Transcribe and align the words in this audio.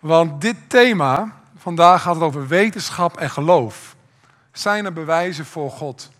Want 0.00 0.40
dit 0.40 0.56
thema, 0.66 1.32
vandaag 1.56 2.02
gaat 2.02 2.14
het 2.14 2.24
over 2.24 2.46
wetenschap 2.46 3.16
en 3.16 3.30
geloof. 3.30 3.96
Zijn 4.52 4.84
er 4.84 4.92
bewijzen 4.92 5.44
voor 5.46 5.70
God? 5.70 6.10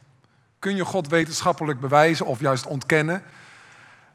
Kun 0.59 0.77
je 0.77 0.85
God 0.85 1.09
wetenschappelijk 1.09 1.81
bewijzen 1.81 2.27
of 2.27 2.41
juist 2.41 2.67
ontkennen? 2.67 3.23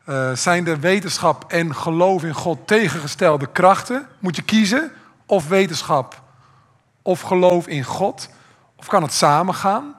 Uh, 0.10 0.32
zijn 0.32 0.64
de 0.64 0.80
wetenschap 0.80 1.52
en 1.52 1.76
geloof 1.76 2.24
in 2.24 2.34
God 2.34 2.68
tegengestelde 2.68 3.48
krachten? 3.52 4.08
Moet 4.20 4.36
je 4.36 4.42
kiezen 4.42 4.92
of 5.26 5.48
wetenschap 5.48 6.22
of 7.02 7.22
geloof 7.22 7.68
in 7.68 7.84
God? 7.84 8.30
Of 8.76 8.88
kan 8.88 9.02
het 9.02 9.14
samen 9.14 9.54
gaan? 9.54 9.96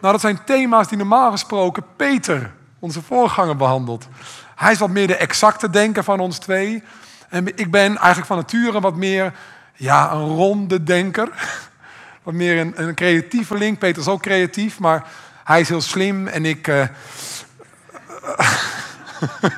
Nou, 0.00 0.12
dat 0.12 0.20
zijn 0.20 0.44
thema's 0.44 0.88
die 0.88 0.98
normaal 0.98 1.30
gesproken 1.30 1.84
Peter, 1.96 2.54
onze 2.78 3.02
voorganger, 3.02 3.56
behandelt. 3.56 4.08
Hij 4.56 4.72
is 4.72 4.78
wat 4.78 4.90
meer 4.90 5.06
de 5.06 5.16
exacte 5.16 5.70
denker 5.70 6.04
van 6.04 6.20
ons 6.20 6.38
twee. 6.38 6.82
En 7.30 7.46
ik 7.46 7.70
ben 7.70 7.96
eigenlijk 7.96 8.26
van 8.26 8.36
nature 8.36 8.80
wat 8.80 8.96
meer 8.96 9.32
ja, 9.74 10.12
een 10.12 10.26
ronde 10.26 10.82
denker. 10.82 11.28
Wat 12.22 12.34
meer 12.34 12.60
een, 12.60 12.72
een 12.76 12.94
creatieve 12.94 13.54
link. 13.54 13.78
Peter 13.78 14.02
is 14.02 14.08
ook 14.08 14.22
creatief, 14.22 14.78
maar 14.78 15.06
hij 15.44 15.60
is 15.60 15.68
heel 15.68 15.80
slim 15.80 16.26
en 16.26 16.44
ik. 16.44 16.66
Uh... 16.68 16.84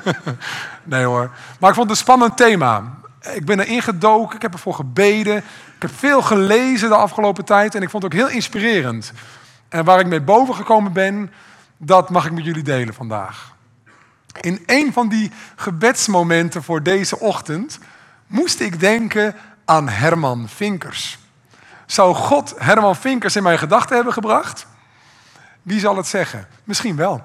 nee 0.83 1.03
hoor. 1.03 1.31
Maar 1.59 1.69
ik 1.69 1.75
vond 1.75 1.89
het 1.89 1.89
een 1.89 2.03
spannend 2.03 2.37
thema. 2.37 2.93
Ik 3.33 3.45
ben 3.45 3.59
erin 3.59 3.81
gedoken, 3.81 4.35
ik 4.35 4.41
heb 4.41 4.53
ervoor 4.53 4.73
gebeden. 4.73 5.37
Ik 5.75 5.81
heb 5.81 5.91
veel 5.95 6.21
gelezen 6.21 6.89
de 6.89 6.95
afgelopen 6.95 7.45
tijd 7.45 7.75
en 7.75 7.81
ik 7.81 7.89
vond 7.89 8.03
het 8.03 8.13
ook 8.13 8.19
heel 8.19 8.29
inspirerend. 8.29 9.11
En 9.69 9.85
waar 9.85 9.99
ik 9.99 10.07
mee 10.07 10.21
boven 10.21 10.55
gekomen 10.55 10.93
ben, 10.93 11.31
dat 11.77 12.09
mag 12.09 12.25
ik 12.25 12.31
met 12.31 12.45
jullie 12.45 12.63
delen 12.63 12.93
vandaag. 12.93 13.52
In 14.41 14.63
een 14.65 14.93
van 14.93 15.07
die 15.07 15.31
gebedsmomenten 15.55 16.63
voor 16.63 16.83
deze 16.83 17.19
ochtend 17.19 17.79
moest 18.27 18.59
ik 18.59 18.79
denken 18.79 19.35
aan 19.65 19.89
Herman 19.89 20.49
Vinkers. 20.49 21.19
Zou 21.85 22.15
God 22.15 22.53
Herman 22.57 22.95
Vinkers 22.95 23.35
in 23.35 23.43
mijn 23.43 23.57
gedachten 23.57 23.95
hebben 23.95 24.13
gebracht? 24.13 24.67
Wie 25.61 25.79
zal 25.79 25.97
het 25.97 26.07
zeggen? 26.07 26.47
Misschien 26.63 26.95
wel. 26.95 27.21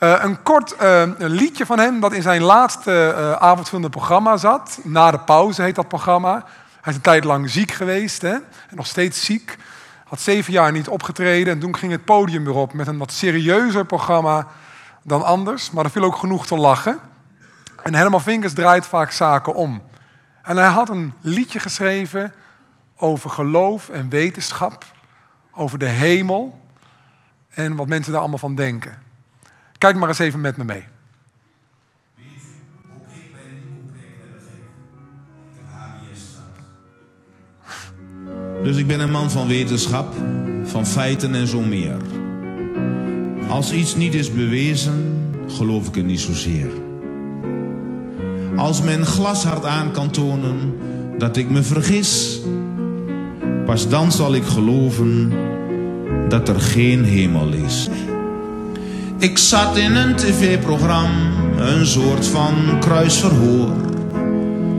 Uh, 0.00 0.14
een 0.22 0.42
kort 0.42 0.74
een 0.78 1.28
liedje 1.30 1.66
van 1.66 1.78
hem 1.78 2.00
dat 2.00 2.12
in 2.12 2.22
zijn 2.22 2.42
laatste 2.42 3.14
uh, 3.16 3.32
avondvullende 3.32 3.90
programma 3.90 4.36
zat. 4.36 4.78
Na 4.82 5.10
de 5.10 5.18
pauze 5.18 5.62
heet 5.62 5.74
dat 5.74 5.88
programma. 5.88 6.44
Hij 6.80 6.92
is 6.92 6.94
een 6.94 7.00
tijd 7.00 7.24
lang 7.24 7.50
ziek 7.50 7.72
geweest 7.72 8.22
hè? 8.22 8.32
en 8.32 8.76
nog 8.76 8.86
steeds 8.86 9.24
ziek. 9.24 9.56
Had 10.04 10.20
zeven 10.20 10.52
jaar 10.52 10.72
niet 10.72 10.88
opgetreden 10.88 11.52
en 11.52 11.60
toen 11.60 11.76
ging 11.76 11.92
het 11.92 12.04
podium 12.04 12.44
weer 12.44 12.54
op 12.54 12.72
met 12.72 12.86
een 12.86 12.98
wat 12.98 13.12
serieuzer 13.12 13.84
programma 13.84 14.46
dan 15.06 15.22
anders. 15.22 15.70
Maar 15.70 15.84
er 15.84 15.90
viel 15.90 16.04
ook 16.04 16.16
genoeg 16.16 16.46
te 16.46 16.56
lachen. 16.56 16.98
En 17.82 17.94
Herman 17.94 18.22
Vinkers 18.22 18.52
draait 18.52 18.86
vaak 18.86 19.10
zaken 19.10 19.54
om. 19.54 19.82
En 20.42 20.56
hij 20.56 20.68
had 20.68 20.88
een 20.88 21.12
liedje 21.20 21.58
geschreven 21.58 22.32
over 22.96 23.30
geloof 23.30 23.88
en 23.88 24.08
wetenschap, 24.08 24.84
over 25.52 25.78
de 25.78 25.88
hemel 25.88 26.60
en 27.48 27.76
wat 27.76 27.88
mensen 27.88 28.12
daar 28.12 28.20
allemaal 28.20 28.38
van 28.38 28.54
denken. 28.54 28.98
Kijk 29.78 29.96
maar 29.96 30.08
eens 30.08 30.18
even 30.18 30.40
met 30.40 30.56
me 30.56 30.64
mee. 30.64 30.84
Dus 38.62 38.76
ik 38.76 38.86
ben 38.86 39.00
een 39.00 39.10
man 39.10 39.30
van 39.30 39.46
wetenschap, 39.46 40.14
van 40.64 40.86
feiten 40.86 41.34
en 41.34 41.46
zo 41.46 41.60
meer. 41.60 42.25
Als 43.48 43.72
iets 43.72 43.96
niet 43.96 44.14
is 44.14 44.32
bewezen, 44.32 45.16
geloof 45.48 45.88
ik 45.88 45.94
het 45.94 46.06
niet 46.06 46.20
zozeer. 46.20 46.68
Als 48.56 48.82
men 48.82 49.06
glashard 49.06 49.64
aan 49.64 49.90
kan 49.90 50.10
tonen 50.10 50.74
dat 51.18 51.36
ik 51.36 51.50
me 51.50 51.62
vergis, 51.62 52.40
pas 53.64 53.88
dan 53.88 54.12
zal 54.12 54.34
ik 54.34 54.44
geloven 54.44 55.32
dat 56.28 56.48
er 56.48 56.60
geen 56.60 57.04
hemel 57.04 57.52
is. 57.52 57.88
Ik 59.18 59.38
zat 59.38 59.76
in 59.76 59.94
een 59.94 60.14
tv-programma, 60.14 61.30
een 61.58 61.86
soort 61.86 62.26
van 62.26 62.54
kruisverhoor. 62.80 63.70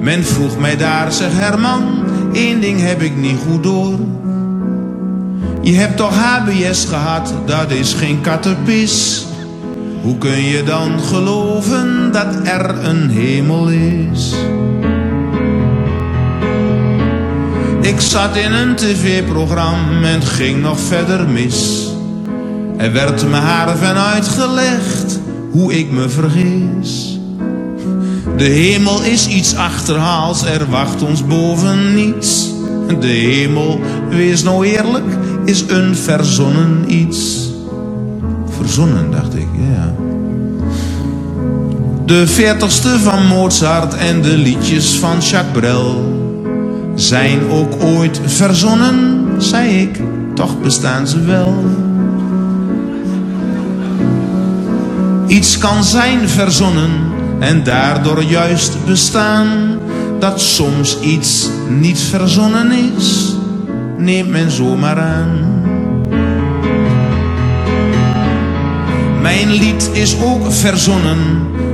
Men 0.02 0.24
vroeg 0.24 0.60
mij 0.60 0.78
daar, 0.78 1.12
zeg 1.12 1.32
Herman, 1.32 2.04
één 2.34 2.62
ding 2.62 2.80
heb 2.80 3.02
ik 3.02 3.16
niet 3.16 3.38
goed 3.48 3.64
door. 3.64 4.00
Je 5.62 5.74
hebt 5.74 5.98
toch 5.98 6.16
HBS 6.16 6.86
gehad, 6.86 7.34
dat 7.46 7.72
is 7.72 7.94
geen 7.94 8.22
kattenpis. 8.22 9.26
Hoe 10.02 10.18
kun 10.18 10.44
je 10.44 10.64
dan 10.64 11.00
geloven 11.00 12.12
dat 12.12 12.36
er 12.44 12.86
een 12.86 13.10
hemel 13.10 13.70
is? 13.70 14.34
Ik 17.82 18.00
zat 18.00 18.36
in 18.36 18.54
een 18.54 18.76
tv-programma 18.76 20.08
en 20.08 20.22
ging 20.22 20.62
nog 20.62 20.80
verder 20.80 21.28
mis. 21.28 21.88
Er 22.78 22.94
werd 22.94 23.30
me 23.30 23.36
haar 23.36 23.78
van 23.78 23.96
uitgelegd 23.96 25.20
hoe 25.52 25.80
ik 25.80 25.92
me 25.92 26.10
vergis. 26.10 27.20
De 28.38 28.44
hemel 28.44 29.04
is 29.04 29.28
iets 29.28 29.56
achterhaals, 29.56 30.46
er 30.46 30.70
wacht 30.70 31.02
ons 31.02 31.26
boven 31.26 31.96
niets. 31.96 32.50
De 33.00 33.08
hemel, 33.08 33.80
wees 34.10 34.44
nou 34.44 34.66
eerlijk, 34.66 35.06
is 35.46 35.64
een 35.68 35.96
verzonnen 35.96 36.84
iets. 36.88 37.50
Verzonnen, 38.50 39.12
dacht 39.12 39.36
ik, 39.36 39.48
ja. 39.54 39.94
De 42.06 42.28
veertigste 42.28 43.00
van 43.00 43.26
Mozart 43.26 43.94
en 43.94 44.22
de 44.22 44.38
liedjes 44.38 45.00
van 45.00 45.20
Jacques 45.20 45.60
Brel 45.60 46.16
zijn 46.96 47.40
ook 47.50 47.84
ooit 47.84 48.22
verzonnen, 48.26 49.26
zei 49.38 49.82
ik, 49.82 50.02
toch 50.34 50.62
bestaan 50.62 51.08
ze 51.08 51.22
wel. 51.22 51.64
Iets 55.28 55.58
kan 55.58 55.84
zijn 55.84 56.30
verzonnen 56.30 56.92
en 57.40 57.64
daardoor 57.64 58.24
juist 58.24 58.86
bestaan. 58.86 59.48
Dat 60.20 60.42
soms 60.42 61.00
iets 61.00 61.50
niet 61.70 62.00
verzonnen 62.00 62.72
is, 62.72 63.36
neemt 63.98 64.30
men 64.30 64.52
zomaar 64.52 65.00
aan. 65.00 65.56
Mijn 69.22 69.52
lied 69.52 69.90
is 69.94 70.22
ook 70.22 70.52
verzonnen 70.52 71.18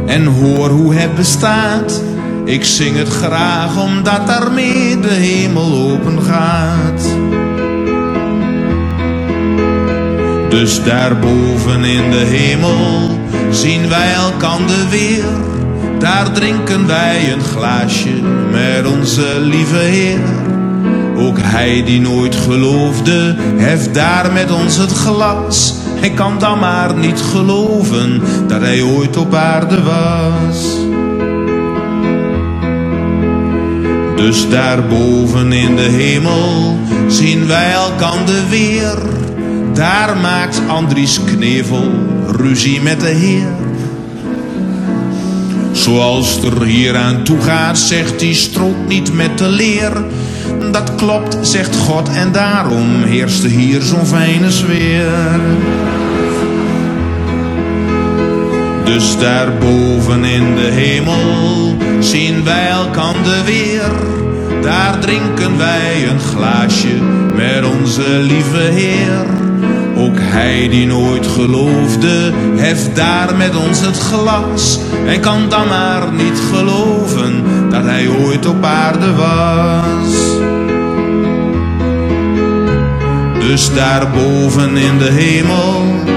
en 0.06 0.26
hoor 0.26 0.70
hoe 0.70 0.94
het 0.94 1.16
bestaat. 1.16 2.02
Ik 2.46 2.66
zing 2.66 2.98
het 2.98 3.08
graag 3.08 3.84
omdat 3.84 4.28
daarmee 4.28 5.00
de 5.00 5.14
hemel 5.14 5.92
open 5.92 6.22
gaat. 6.22 7.04
Dus 10.50 10.84
daarboven 10.84 11.84
in 11.84 12.12
de 12.12 12.26
hemel 12.26 13.20
zien 13.52 13.90
wij 13.90 14.14
elkander 14.14 14.90
weer. 14.90 15.26
Daar 16.00 16.32
drinken 16.32 16.88
wij 16.88 17.34
een 17.34 17.44
glaasje 17.44 18.22
met 18.52 18.88
onze 18.88 19.40
lieve 19.40 19.78
Heer. 19.78 20.43
Ook 21.24 21.38
hij 21.42 21.84
die 21.86 22.02
nooit 22.02 22.36
geloofde, 22.36 23.36
heft 23.58 23.94
daar 23.94 24.32
met 24.32 24.52
ons 24.52 24.78
het 24.78 24.92
glas. 24.92 25.74
Hij 26.00 26.12
kan 26.12 26.40
dan 26.40 26.60
maar 26.60 26.96
niet 26.96 27.22
geloven 27.22 28.22
dat 28.48 28.62
hij 28.62 28.82
ooit 28.82 29.18
op 29.18 29.34
aarde 29.34 29.84
was. 29.84 30.78
Dus 34.16 34.50
daarboven 34.50 35.52
in 35.52 35.76
de 35.76 35.82
hemel 35.82 36.78
zien 37.08 37.48
wij 37.48 37.72
elkander 37.72 38.50
weer. 38.50 38.98
Daar 39.74 40.18
maakt 40.18 40.62
Andries 40.68 41.20
Knevel 41.26 41.92
ruzie 42.28 42.82
met 42.82 43.00
de 43.00 43.08
Heer. 43.08 43.56
Zoals 45.72 46.44
er 46.44 46.64
hier 46.64 46.98
aan 46.98 47.24
toe 47.24 47.42
gaat, 47.42 47.78
zegt 47.78 48.22
hij 48.22 48.34
strook 48.34 48.88
niet 48.88 49.14
met 49.14 49.38
de 49.38 49.48
leer. 49.48 50.04
Dat 50.72 50.96
klopt, 50.96 51.38
zegt 51.42 51.76
God, 51.76 52.10
en 52.10 52.32
daarom 52.32 53.04
heerste 53.04 53.48
hier 53.48 53.82
zo'n 53.82 54.06
fijne 54.06 54.52
sfeer. 54.52 55.40
Dus 58.84 59.18
daarboven 59.18 60.24
in 60.24 60.56
de 60.56 60.70
hemel 60.72 61.76
zien 62.00 62.44
wij 62.44 62.70
elkander 62.70 63.44
weer. 63.46 63.92
Daar 64.62 65.00
drinken 65.00 65.58
wij 65.58 66.08
een 66.08 66.20
glaasje 66.20 67.02
met 67.36 67.66
onze 67.66 68.10
lieve 68.10 68.58
Heer. 68.58 69.43
Ook 70.04 70.20
hij 70.20 70.68
die 70.70 70.86
nooit 70.86 71.28
geloofde, 71.28 72.32
heft 72.56 72.96
daar 72.96 73.36
met 73.36 73.56
ons 73.56 73.80
het 73.80 73.98
glas. 73.98 74.80
En 75.06 75.20
kan 75.20 75.50
dan 75.50 75.68
maar 75.68 76.12
niet 76.12 76.40
geloven 76.54 77.44
dat 77.70 77.84
hij 77.84 78.08
ooit 78.08 78.46
op 78.46 78.64
aarde 78.64 79.14
was. 79.14 80.14
Dus 83.40 83.74
daarboven 83.74 84.78
in 84.78 84.98
de 84.98 85.12
hemel 85.12 86.13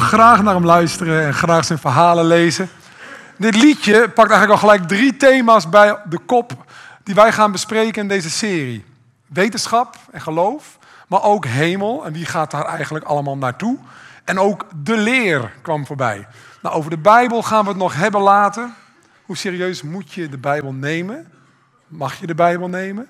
graag 0.00 0.42
naar 0.42 0.54
hem 0.54 0.64
luisteren 0.64 1.26
en 1.26 1.34
graag 1.34 1.64
zijn 1.64 1.78
verhalen 1.78 2.24
lezen. 2.24 2.68
Dit 3.36 3.54
liedje 3.54 4.08
pakt 4.08 4.30
eigenlijk 4.30 4.50
al 4.50 4.68
gelijk 4.68 4.88
drie 4.88 5.16
thema's 5.16 5.68
bij 5.68 5.96
de 6.08 6.18
kop 6.18 6.52
die 7.02 7.14
wij 7.14 7.32
gaan 7.32 7.52
bespreken 7.52 8.02
in 8.02 8.08
deze 8.08 8.30
serie. 8.30 8.84
Wetenschap 9.26 9.96
en 10.10 10.20
geloof, 10.20 10.78
maar 11.08 11.22
ook 11.22 11.46
hemel 11.46 12.04
en 12.04 12.12
wie 12.12 12.26
gaat 12.26 12.50
daar 12.50 12.64
eigenlijk 12.64 13.04
allemaal 13.04 13.36
naartoe. 13.36 13.78
En 14.24 14.38
ook 14.38 14.64
de 14.82 14.96
leer 14.96 15.52
kwam 15.62 15.86
voorbij. 15.86 16.26
Nou, 16.62 16.74
over 16.74 16.90
de 16.90 16.98
Bijbel 16.98 17.42
gaan 17.42 17.62
we 17.62 17.68
het 17.68 17.78
nog 17.78 17.94
hebben 17.94 18.20
later. 18.20 18.68
Hoe 19.24 19.36
serieus 19.36 19.82
moet 19.82 20.12
je 20.12 20.28
de 20.28 20.38
Bijbel 20.38 20.72
nemen? 20.72 21.32
Mag 21.88 22.20
je 22.20 22.26
de 22.26 22.34
Bijbel 22.34 22.68
nemen? 22.68 23.08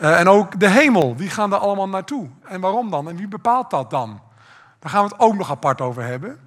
Uh, 0.00 0.20
en 0.20 0.28
ook 0.28 0.60
de 0.60 0.68
hemel, 0.68 1.16
wie 1.16 1.30
gaan 1.30 1.50
daar 1.50 1.58
allemaal 1.58 1.88
naartoe? 1.88 2.28
En 2.44 2.60
waarom 2.60 2.90
dan? 2.90 3.08
En 3.08 3.16
wie 3.16 3.28
bepaalt 3.28 3.70
dat 3.70 3.90
dan? 3.90 4.20
Daar 4.86 4.94
gaan 4.94 5.04
we 5.04 5.12
het 5.14 5.22
ook 5.22 5.34
nog 5.34 5.50
apart 5.50 5.80
over 5.80 6.02
hebben. 6.02 6.38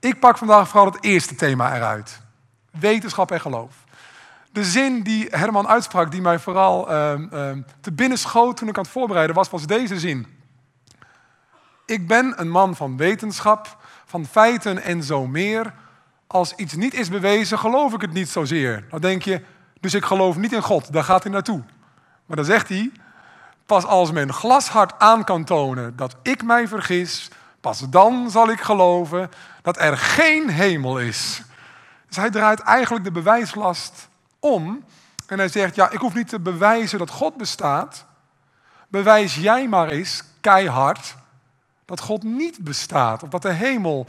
Ik 0.00 0.20
pak 0.20 0.38
vandaag 0.38 0.68
vooral 0.68 0.92
het 0.92 1.04
eerste 1.04 1.34
thema 1.34 1.76
eruit. 1.76 2.20
Wetenschap 2.70 3.30
en 3.30 3.40
geloof. 3.40 3.74
De 4.52 4.64
zin 4.64 5.02
die 5.02 5.26
Herman 5.30 5.68
uitsprak, 5.68 6.10
die 6.10 6.20
mij 6.20 6.38
vooral 6.38 6.90
uh, 6.90 7.12
uh, 7.32 7.50
te 7.80 7.92
binnen 7.92 8.18
schoot 8.18 8.56
toen 8.56 8.68
ik 8.68 8.76
aan 8.76 8.82
het 8.82 8.92
voorbereiden 8.92 9.36
was, 9.36 9.50
was 9.50 9.66
deze 9.66 9.98
zin. 9.98 10.26
Ik 11.84 12.08
ben 12.08 12.34
een 12.36 12.50
man 12.50 12.76
van 12.76 12.96
wetenschap, 12.96 13.76
van 14.04 14.26
feiten 14.26 14.82
en 14.82 15.02
zo 15.02 15.26
meer. 15.26 15.72
Als 16.26 16.54
iets 16.54 16.74
niet 16.74 16.94
is 16.94 17.08
bewezen, 17.08 17.58
geloof 17.58 17.92
ik 17.92 18.00
het 18.00 18.12
niet 18.12 18.28
zozeer. 18.28 18.86
Dan 18.90 19.00
denk 19.00 19.22
je, 19.22 19.42
dus 19.80 19.94
ik 19.94 20.04
geloof 20.04 20.36
niet 20.36 20.52
in 20.52 20.62
God, 20.62 20.92
daar 20.92 21.04
gaat 21.04 21.22
hij 21.22 21.32
naartoe. 21.32 21.62
Maar 22.26 22.36
dan 22.36 22.46
zegt 22.46 22.68
hij, 22.68 22.92
pas 23.66 23.84
als 23.84 24.12
men 24.12 24.32
glashard 24.32 24.98
aan 24.98 25.24
kan 25.24 25.44
tonen 25.44 25.96
dat 25.96 26.16
ik 26.22 26.42
mij 26.42 26.68
vergis, 26.68 27.30
pas 27.66 27.90
dan 27.90 28.30
zal 28.30 28.50
ik 28.50 28.60
geloven 28.60 29.30
dat 29.62 29.80
er 29.80 29.98
geen 29.98 30.50
hemel 30.50 30.98
is. 30.98 31.42
Dus 32.06 32.16
hij 32.16 32.30
draait 32.30 32.60
eigenlijk 32.60 33.04
de 33.04 33.10
bewijslast 33.10 34.08
om 34.38 34.84
en 35.26 35.38
hij 35.38 35.48
zegt, 35.48 35.74
ja, 35.74 35.90
ik 35.90 35.98
hoef 35.98 36.14
niet 36.14 36.28
te 36.28 36.40
bewijzen 36.40 36.98
dat 36.98 37.10
God 37.10 37.36
bestaat. 37.36 38.04
Bewijs 38.88 39.34
jij 39.34 39.68
maar 39.68 39.88
eens 39.88 40.22
keihard 40.40 41.16
dat 41.84 42.00
God 42.00 42.22
niet 42.22 42.58
bestaat 42.58 43.22
of 43.22 43.28
dat 43.28 43.42
de 43.42 43.52
hemel 43.52 44.06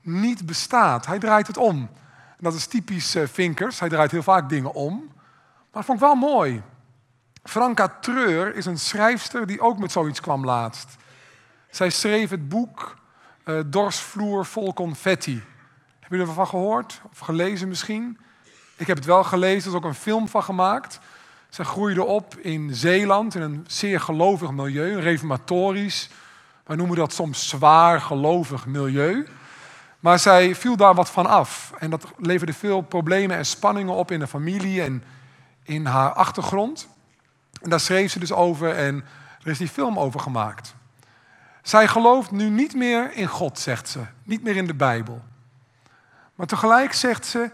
niet 0.00 0.46
bestaat. 0.46 1.06
Hij 1.06 1.18
draait 1.18 1.46
het 1.46 1.56
om. 1.56 1.90
Dat 2.38 2.54
is 2.54 2.66
typisch 2.66 3.16
uh, 3.16 3.26
Vinkers. 3.26 3.80
Hij 3.80 3.88
draait 3.88 4.10
heel 4.10 4.22
vaak 4.22 4.48
dingen 4.48 4.72
om. 4.74 5.10
Maar 5.54 5.66
dat 5.72 5.84
vond 5.84 6.00
ik 6.00 6.04
wel 6.04 6.14
mooi. 6.14 6.62
Franka 7.42 7.88
Treur 8.00 8.56
is 8.56 8.66
een 8.66 8.78
schrijfster 8.78 9.46
die 9.46 9.60
ook 9.60 9.78
met 9.78 9.92
zoiets 9.92 10.20
kwam 10.20 10.44
laatst. 10.44 10.98
Zij 11.70 11.90
schreef 11.90 12.30
het 12.30 12.48
boek 12.48 12.96
uh, 13.44 13.60
Dorsvloer 13.66 14.46
vol 14.46 14.72
confetti. 14.72 15.42
Hebben 16.00 16.18
jullie 16.18 16.26
ervan 16.26 16.46
gehoord? 16.46 17.00
Of 17.12 17.18
gelezen 17.18 17.68
misschien? 17.68 18.18
Ik 18.76 18.86
heb 18.86 18.96
het 18.96 19.06
wel 19.06 19.24
gelezen, 19.24 19.62
er 19.62 19.76
is 19.76 19.82
ook 19.82 19.84
een 19.84 19.94
film 19.94 20.28
van 20.28 20.42
gemaakt. 20.42 21.00
Zij 21.48 21.64
groeide 21.64 22.04
op 22.04 22.36
in 22.36 22.74
Zeeland, 22.74 23.34
in 23.34 23.42
een 23.42 23.64
zeer 23.66 24.00
gelovig 24.00 24.50
milieu, 24.50 24.92
een 24.92 25.00
reformatorisch. 25.00 26.10
Wij 26.64 26.76
noemen 26.76 26.96
dat 26.96 27.12
soms 27.12 27.48
zwaar 27.48 28.00
gelovig 28.00 28.66
milieu. 28.66 29.26
Maar 30.00 30.18
zij 30.18 30.54
viel 30.54 30.76
daar 30.76 30.94
wat 30.94 31.10
van 31.10 31.26
af. 31.26 31.72
En 31.78 31.90
dat 31.90 32.06
leverde 32.18 32.52
veel 32.52 32.80
problemen 32.80 33.36
en 33.36 33.46
spanningen 33.46 33.94
op 33.94 34.10
in 34.10 34.18
de 34.18 34.26
familie 34.26 34.82
en 34.82 35.04
in 35.62 35.86
haar 35.86 36.12
achtergrond. 36.12 36.88
En 37.62 37.70
daar 37.70 37.80
schreef 37.80 38.10
ze 38.10 38.18
dus 38.18 38.32
over 38.32 38.76
en 38.76 39.04
er 39.42 39.50
is 39.50 39.58
die 39.58 39.68
film 39.68 39.98
over 39.98 40.20
gemaakt. 40.20 40.74
Zij 41.62 41.88
gelooft 41.88 42.30
nu 42.30 42.48
niet 42.48 42.74
meer 42.74 43.12
in 43.12 43.26
God, 43.26 43.58
zegt 43.58 43.88
ze. 43.88 44.00
Niet 44.22 44.42
meer 44.42 44.56
in 44.56 44.66
de 44.66 44.74
Bijbel. 44.74 45.22
Maar 46.34 46.46
tegelijk 46.46 46.92
zegt 46.92 47.26
ze, 47.26 47.50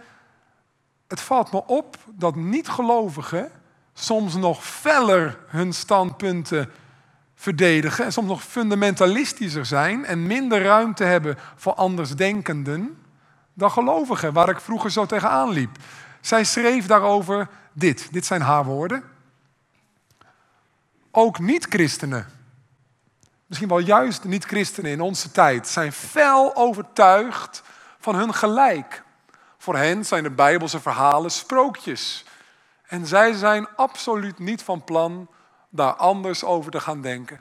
het 1.08 1.20
valt 1.20 1.52
me 1.52 1.66
op 1.66 1.96
dat 2.06 2.34
niet-gelovigen 2.34 3.50
soms 3.94 4.34
nog 4.34 4.64
feller 4.64 5.38
hun 5.46 5.72
standpunten 5.72 6.70
verdedigen 7.34 8.04
en 8.04 8.12
soms 8.12 8.28
nog 8.28 8.42
fundamentalistischer 8.42 9.66
zijn 9.66 10.04
en 10.04 10.26
minder 10.26 10.62
ruimte 10.62 11.04
hebben 11.04 11.38
voor 11.56 11.74
andersdenkenden 11.74 13.02
dan 13.54 13.70
gelovigen, 13.70 14.32
waar 14.32 14.48
ik 14.48 14.60
vroeger 14.60 14.90
zo 14.90 15.06
tegenaan 15.06 15.50
liep. 15.50 15.76
Zij 16.20 16.44
schreef 16.44 16.86
daarover 16.86 17.48
dit, 17.72 18.12
dit 18.12 18.26
zijn 18.26 18.40
haar 18.40 18.64
woorden. 18.64 19.02
Ook 21.10 21.38
niet-christenen, 21.38 22.26
misschien 23.46 23.68
wel 23.68 23.78
juist 23.78 24.24
niet-christenen 24.24 24.90
in 24.90 25.00
onze 25.00 25.30
tijd, 25.30 25.68
zijn 25.68 25.92
fel 25.92 26.56
overtuigd 26.56 27.62
van 27.98 28.14
hun 28.14 28.34
gelijk. 28.34 29.02
Voor 29.58 29.76
hen 29.76 30.04
zijn 30.04 30.22
de 30.22 30.30
Bijbelse 30.30 30.80
verhalen 30.80 31.30
sprookjes. 31.30 32.24
En 32.86 33.06
zij 33.06 33.32
zijn 33.32 33.68
absoluut 33.76 34.38
niet 34.38 34.62
van 34.62 34.84
plan 34.84 35.28
daar 35.68 35.94
anders 35.94 36.44
over 36.44 36.70
te 36.70 36.80
gaan 36.80 37.00
denken. 37.00 37.40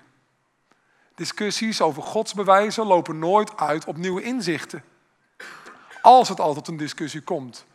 Discussies 1.16 1.82
over 1.82 2.04
godsbewijzen 2.04 2.86
lopen 2.86 3.20
nooit 3.20 3.58
uit 3.58 3.86
op 3.86 3.98
nieuwe 3.98 4.22
inzichten. 4.22 4.84
Als 6.02 6.30
het 6.30 6.40
al 6.40 6.54
tot 6.54 6.68
een 6.68 6.78
discussie 6.78 7.22
komt. 7.22 7.66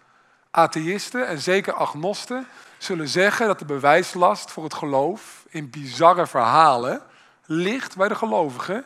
Atheïsten 0.50 1.26
en 1.26 1.38
zeker 1.38 1.73
agnosten 1.73 2.47
zullen 2.79 3.09
zeggen 3.09 3.47
dat 3.47 3.59
de 3.59 3.65
bewijslast 3.65 4.50
voor 4.50 4.65
het 4.65 4.75
geloof 4.75 5.44
in 5.49 5.71
bizarre 5.71 6.26
verhalen 6.26 7.03
ligt 7.52 7.97
bij 7.97 8.08
de 8.08 8.14
gelovigen 8.14 8.85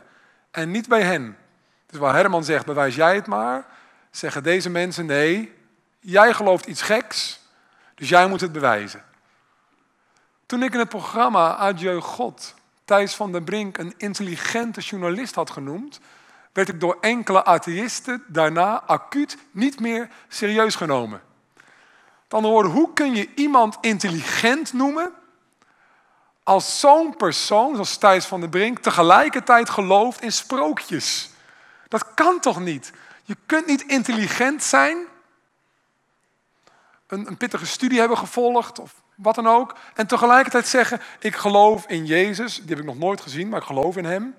en 0.51 0.71
niet 0.71 0.89
bij 0.89 1.03
hen. 1.03 1.37
Dus 1.87 1.99
waar 1.99 2.15
Herman 2.15 2.45
zegt, 2.45 2.67
bewijs 2.67 2.95
jij 2.95 3.15
het 3.15 3.27
maar, 3.27 3.67
zeggen 4.11 4.43
deze 4.43 4.71
mensen 4.71 5.07
nee, 5.07 5.53
jij 6.01 6.33
gelooft 6.33 6.67
iets 6.67 6.83
geks, 6.83 7.41
dus 7.95 8.09
jij 8.09 8.27
moet 8.27 8.41
het 8.41 8.53
bewijzen. 8.53 9.05
Toen 10.47 10.63
ik 10.63 10.73
in 10.73 10.79
het 10.79 10.89
programma 10.89 11.57
Adieu 11.57 12.01
God 12.01 12.55
Thijs 12.85 13.15
van 13.15 13.33
den 13.33 13.45
Brink 13.45 13.79
een 13.79 13.95
intelligente 13.97 14.81
journalist 14.81 15.35
had 15.35 15.51
genoemd, 15.51 16.01
werd 16.53 16.69
ik 16.69 16.81
door 16.81 16.97
enkele 17.01 17.45
atheïsten 17.45 18.25
daarna 18.27 18.83
acuut 18.83 19.39
niet 19.51 19.81
meer 19.81 20.09
serieus 20.29 20.75
genomen. 20.75 21.23
Met 22.23 22.35
andere 22.35 22.69
hoe 22.69 22.93
kun 22.93 23.15
je 23.15 23.29
iemand 23.35 23.79
intelligent 23.81 24.73
noemen 24.73 25.13
als 26.45 26.81
zo'n 26.81 27.17
persoon, 27.17 27.73
zoals 27.73 27.97
Thijs 27.97 28.27
van 28.27 28.41
den 28.41 28.51
Brink, 28.51 28.79
tegelijkertijd 28.79 29.71
gelooft 29.71 30.23
in 30.23 30.33
sprookjes? 30.33 31.31
Dat 31.89 32.15
kan 32.15 32.41
toch 32.41 32.61
niet? 32.61 32.93
Je 33.23 33.37
kunt 33.47 33.67
niet 33.67 33.83
intelligent 33.83 34.63
zijn, 34.63 35.07
een, 37.07 37.27
een 37.27 37.37
pittige 37.37 37.67
studie 37.67 37.99
hebben 37.99 38.19
gevolgd 38.19 38.79
of 38.79 38.95
wat 39.15 39.35
dan 39.35 39.47
ook. 39.47 39.75
En 39.95 40.07
tegelijkertijd 40.07 40.67
zeggen, 40.67 41.01
ik 41.19 41.37
geloof 41.37 41.85
in 41.87 42.07
Jezus. 42.07 42.57
Die 42.57 42.69
heb 42.69 42.79
ik 42.79 42.85
nog 42.85 42.99
nooit 42.99 43.21
gezien, 43.21 43.49
maar 43.49 43.61
ik 43.61 43.67
geloof 43.67 43.97
in 43.97 44.05
Hem. 44.05 44.37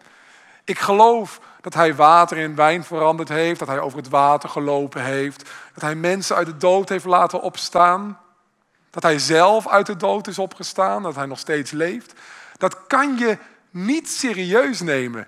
Ik 0.63 0.79
geloof 0.79 1.39
dat 1.61 1.73
Hij 1.73 1.95
water 1.95 2.37
in 2.37 2.55
wijn 2.55 2.83
veranderd 2.83 3.29
heeft. 3.29 3.59
Dat 3.59 3.67
Hij 3.67 3.79
over 3.79 3.97
het 3.97 4.09
water 4.09 4.49
gelopen 4.49 5.03
heeft. 5.03 5.49
Dat 5.73 5.83
Hij 5.83 5.95
mensen 5.95 6.35
uit 6.35 6.47
de 6.47 6.57
dood 6.57 6.89
heeft 6.89 7.05
laten 7.05 7.41
opstaan. 7.41 8.19
Dat 8.95 9.03
Hij 9.03 9.19
zelf 9.19 9.67
uit 9.67 9.85
de 9.85 9.97
dood 9.97 10.27
is 10.27 10.39
opgestaan. 10.39 11.03
Dat 11.03 11.15
Hij 11.15 11.25
nog 11.25 11.39
steeds 11.39 11.71
leeft. 11.71 12.13
Dat 12.57 12.87
kan 12.87 13.17
je 13.17 13.37
niet 13.69 14.09
serieus 14.09 14.81
nemen. 14.81 15.27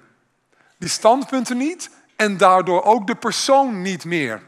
Die 0.77 0.89
standpunten 0.89 1.57
niet 1.57 1.89
en 2.15 2.37
daardoor 2.37 2.83
ook 2.83 3.07
de 3.07 3.15
persoon 3.15 3.81
niet 3.81 4.05
meer. 4.05 4.41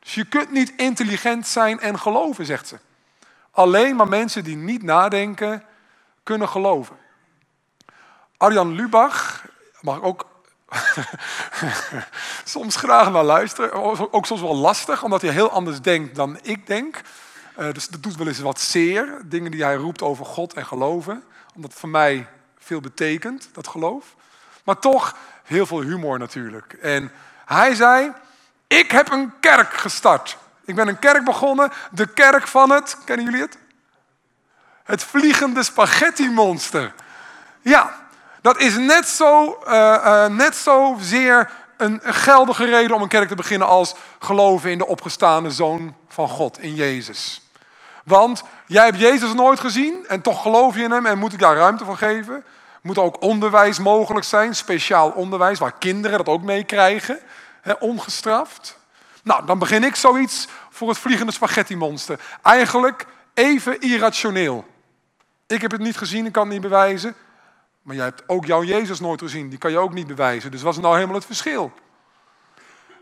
Dus 0.00 0.14
je 0.14 0.24
kunt 0.24 0.50
niet 0.50 0.72
intelligent 0.76 1.46
zijn 1.46 1.80
en 1.80 1.98
geloven, 1.98 2.46
zegt 2.46 2.68
ze. 2.68 2.78
Alleen 3.50 3.96
maar 3.96 4.08
mensen 4.08 4.44
die 4.44 4.56
niet 4.56 4.82
nadenken, 4.82 5.64
kunnen 6.22 6.48
geloven. 6.48 6.96
Arjan 8.36 8.72
Lubach, 8.72 9.44
mag 9.80 9.96
ik 9.96 10.04
ook 10.04 10.26
soms 12.44 12.76
graag 12.76 13.10
naar 13.10 13.24
luisteren, 13.24 13.72
ook 14.12 14.26
soms 14.26 14.40
wel 14.40 14.56
lastig, 14.56 15.02
omdat 15.02 15.22
hij 15.22 15.30
heel 15.30 15.50
anders 15.50 15.80
denkt 15.80 16.14
dan 16.14 16.38
ik 16.42 16.66
denk. 16.66 17.00
Uh, 17.58 17.72
dus 17.72 17.88
dat 17.88 18.02
doet 18.02 18.16
wel 18.16 18.26
eens 18.26 18.38
wat 18.38 18.60
zeer, 18.60 19.18
dingen 19.24 19.50
die 19.50 19.64
hij 19.64 19.74
roept 19.74 20.02
over 20.02 20.24
God 20.24 20.52
en 20.52 20.66
geloven, 20.66 21.22
omdat 21.54 21.70
het 21.70 21.80
voor 21.80 21.88
mij 21.88 22.26
veel 22.58 22.80
betekent, 22.80 23.48
dat 23.52 23.68
geloof. 23.68 24.14
Maar 24.64 24.78
toch 24.78 25.16
heel 25.42 25.66
veel 25.66 25.80
humor 25.80 26.18
natuurlijk. 26.18 26.72
En 26.72 27.12
hij 27.44 27.74
zei, 27.74 28.12
ik 28.66 28.90
heb 28.90 29.10
een 29.10 29.32
kerk 29.40 29.72
gestart. 29.74 30.36
Ik 30.64 30.74
ben 30.74 30.88
een 30.88 30.98
kerk 30.98 31.24
begonnen, 31.24 31.72
de 31.90 32.06
kerk 32.06 32.46
van 32.46 32.70
het, 32.70 32.98
kennen 33.04 33.24
jullie 33.24 33.40
het? 33.40 33.58
Het 34.84 35.02
vliegende 35.02 35.62
spaghetti-monster. 35.62 36.94
Ja, 37.62 38.06
dat 38.40 38.58
is 38.58 38.76
net 38.76 39.08
zo, 39.08 39.58
uh, 39.66 39.72
uh, 39.72 40.26
net 40.26 40.56
zo 40.56 40.96
zeer 41.00 41.50
een, 41.76 42.00
geldige 42.02 42.64
reden 42.64 42.96
om 42.96 43.02
een 43.02 43.08
kerk 43.08 43.28
te 43.28 43.34
beginnen 43.34 43.68
als 43.68 43.94
geloven 44.18 44.70
in 44.70 44.78
de 44.78 44.86
opgestane 44.86 45.50
zoon 45.50 45.94
van 46.08 46.28
God, 46.28 46.58
in 46.58 46.74
Jezus. 46.74 47.45
Want 48.06 48.42
jij 48.66 48.84
hebt 48.84 48.98
Jezus 48.98 49.34
nooit 49.34 49.60
gezien 49.60 50.06
en 50.08 50.20
toch 50.20 50.42
geloof 50.42 50.76
je 50.76 50.82
in 50.82 50.90
hem 50.90 51.06
en 51.06 51.18
moet 51.18 51.32
ik 51.32 51.38
daar 51.38 51.56
ruimte 51.56 51.84
voor 51.84 51.96
geven. 51.96 52.44
Moet 52.82 52.98
ook 52.98 53.22
onderwijs 53.22 53.78
mogelijk 53.78 54.24
zijn, 54.24 54.54
speciaal 54.54 55.10
onderwijs, 55.10 55.58
waar 55.58 55.78
kinderen 55.78 56.18
dat 56.18 56.28
ook 56.28 56.42
meekrijgen. 56.42 57.18
hè, 57.60 57.72
ongestraft. 57.72 58.78
Nou, 59.22 59.46
dan 59.46 59.58
begin 59.58 59.84
ik 59.84 59.94
zoiets 59.94 60.48
voor 60.70 60.88
het 60.88 60.98
vliegende 60.98 61.32
spaghetti-monster. 61.32 62.20
Eigenlijk 62.42 63.06
even 63.34 63.80
irrationeel. 63.80 64.66
Ik 65.46 65.60
heb 65.60 65.70
het 65.70 65.80
niet 65.80 65.96
gezien, 65.96 66.26
ik 66.26 66.32
kan 66.32 66.42
het 66.42 66.52
niet 66.52 66.62
bewijzen. 66.62 67.14
Maar 67.82 67.96
jij 67.96 68.04
hebt 68.04 68.22
ook 68.26 68.44
jouw 68.46 68.62
Jezus 68.62 69.00
nooit 69.00 69.20
gezien, 69.20 69.48
die 69.48 69.58
kan 69.58 69.70
je 69.70 69.78
ook 69.78 69.92
niet 69.92 70.06
bewijzen. 70.06 70.50
Dus 70.50 70.62
wat 70.62 70.74
is 70.74 70.80
nou 70.80 70.94
helemaal 70.94 71.16
het 71.16 71.26
verschil? 71.26 71.72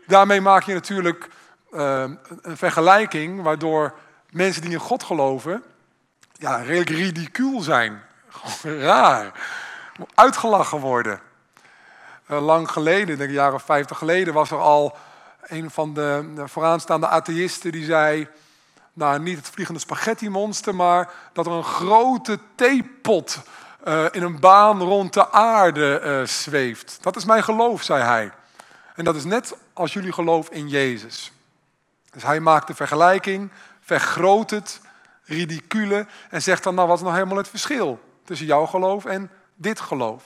Daarmee 0.07 0.41
maak 0.41 0.63
je 0.63 0.73
natuurlijk 0.73 1.29
uh, 1.71 2.03
een 2.41 2.57
vergelijking 2.57 3.41
waardoor 3.41 3.93
mensen 4.35 4.61
die 4.61 4.71
in 4.71 4.79
God 4.79 5.03
geloven, 5.03 5.63
ja, 6.33 6.55
ridicuul 6.55 7.61
zijn. 7.61 8.01
Raar. 8.63 9.31
Uitgelachen 10.13 10.79
worden. 10.79 11.19
Uh, 12.31 12.45
lang 12.45 12.71
geleden, 12.71 13.17
denk 13.17 13.29
ik 13.29 13.35
jaren 13.35 13.59
50 13.59 13.97
geleden, 13.97 14.33
was 14.33 14.51
er 14.51 14.59
al 14.59 14.97
een 15.41 15.71
van 15.71 15.93
de 15.93 16.33
vooraanstaande 16.45 17.07
atheïsten 17.07 17.71
die 17.71 17.85
zei, 17.85 18.27
nou 18.93 19.19
niet 19.19 19.37
het 19.37 19.49
vliegende 19.49 19.79
spaghetti 19.79 20.29
monster, 20.29 20.75
maar 20.75 21.09
dat 21.33 21.45
er 21.45 21.51
een 21.51 21.63
grote 21.63 22.39
theepot 22.55 23.41
uh, 23.87 24.05
in 24.11 24.23
een 24.23 24.39
baan 24.39 24.81
rond 24.81 25.13
de 25.13 25.31
aarde 25.31 26.01
uh, 26.03 26.27
zweeft. 26.27 26.97
Dat 27.01 27.15
is 27.15 27.25
mijn 27.25 27.43
geloof, 27.43 27.83
zei 27.83 28.03
hij. 28.03 28.31
En 28.95 29.03
dat 29.03 29.15
is 29.15 29.23
net 29.23 29.55
als 29.73 29.93
jullie 29.93 30.11
geloof 30.11 30.49
in 30.49 30.67
Jezus. 30.67 31.31
Dus 32.11 32.23
hij 32.23 32.39
maakt 32.39 32.67
de 32.67 32.75
vergelijking, 32.75 33.51
vergroot 33.85 34.49
het, 34.49 34.81
ridicule 35.23 36.07
en 36.29 36.41
zegt 36.41 36.63
dan, 36.63 36.75
nou 36.75 36.87
wat 36.87 36.97
is 36.97 37.03
nou 37.03 37.15
helemaal 37.15 37.37
het 37.37 37.47
verschil 37.47 37.99
tussen 38.23 38.47
jouw 38.47 38.65
geloof 38.65 39.05
en 39.05 39.31
dit 39.55 39.79
geloof? 39.79 40.23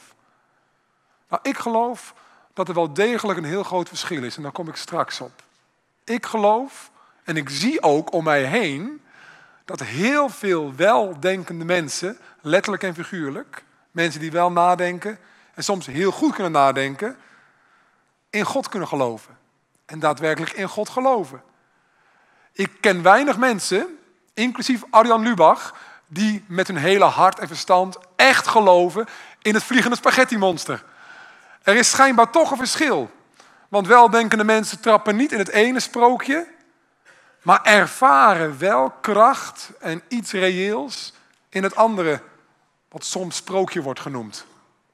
Nou, 1.30 1.42
ik 1.44 1.58
geloof 1.58 2.14
dat 2.54 2.68
er 2.68 2.74
wel 2.74 2.94
degelijk 2.94 3.38
een 3.38 3.46
heel 3.46 3.64
groot 3.64 3.88
verschil 3.88 4.24
is 4.24 4.38
en 4.38 4.44
daar 4.44 4.52
kom 4.52 4.68
ik 4.68 4.76
straks 4.76 5.22
op. 5.22 5.44
Ik 6.04 6.26
geloof 6.26 6.92
en 7.24 7.38
ik 7.38 7.50
zie 7.50 7.82
ook 7.84 8.14
om 8.14 8.24
mij 8.24 8.44
heen 8.44 9.02
dat 9.66 9.80
heel 9.80 10.30
veel 10.30 10.76
weldenkende 10.76 11.66
mensen, 11.66 12.18
letterlijk 12.42 12.84
en 12.84 12.94
figuurlijk, 12.94 13.64
mensen 13.92 14.20
die 14.20 14.32
wel 14.32 14.52
nadenken 14.52 15.20
en 15.54 15.64
soms 15.64 15.86
heel 15.86 16.12
goed 16.12 16.34
kunnen 16.34 16.52
nadenken, 16.52 17.18
in 18.30 18.46
God 18.46 18.70
kunnen 18.70 18.88
geloven. 18.88 19.38
En 19.86 20.00
daadwerkelijk 20.00 20.52
in 20.52 20.68
God 20.68 20.90
geloven. 20.90 21.42
Ik 22.60 22.72
ken 22.80 23.02
weinig 23.02 23.38
mensen, 23.38 23.98
inclusief 24.34 24.84
Arjan 24.90 25.22
Lubach, 25.22 25.76
die 26.08 26.44
met 26.48 26.68
hun 26.68 26.78
hele 26.78 27.06
hart 27.06 27.40
en 27.40 27.48
verstand 27.48 27.98
echt 28.16 28.48
geloven 28.48 29.06
in 29.42 29.54
het 29.54 29.64
vliegende 29.64 29.96
spaghetti-monster. 29.96 30.84
Er 31.62 31.76
is 31.76 31.90
schijnbaar 31.90 32.30
toch 32.30 32.52
een 32.52 32.58
verschil. 32.58 33.12
Want 33.70 33.88
weldenkende 33.88 34.44
mensen 34.44 34.80
trappen 34.80 35.16
niet 35.16 35.32
in 35.32 35.38
het 35.38 35.50
ene 35.50 35.80
sprookje, 35.80 36.48
maar 37.42 37.64
ervaren 37.64 38.58
wel 38.58 38.90
kracht 38.90 39.72
en 39.80 40.02
iets 40.08 40.32
reëels 40.32 41.14
in 41.50 41.64
het 41.64 41.76
andere, 41.76 42.22
wat 42.90 43.04
soms 43.06 43.36
sprookje 43.36 43.82
wordt 43.82 44.00
genoemd. 44.00 44.46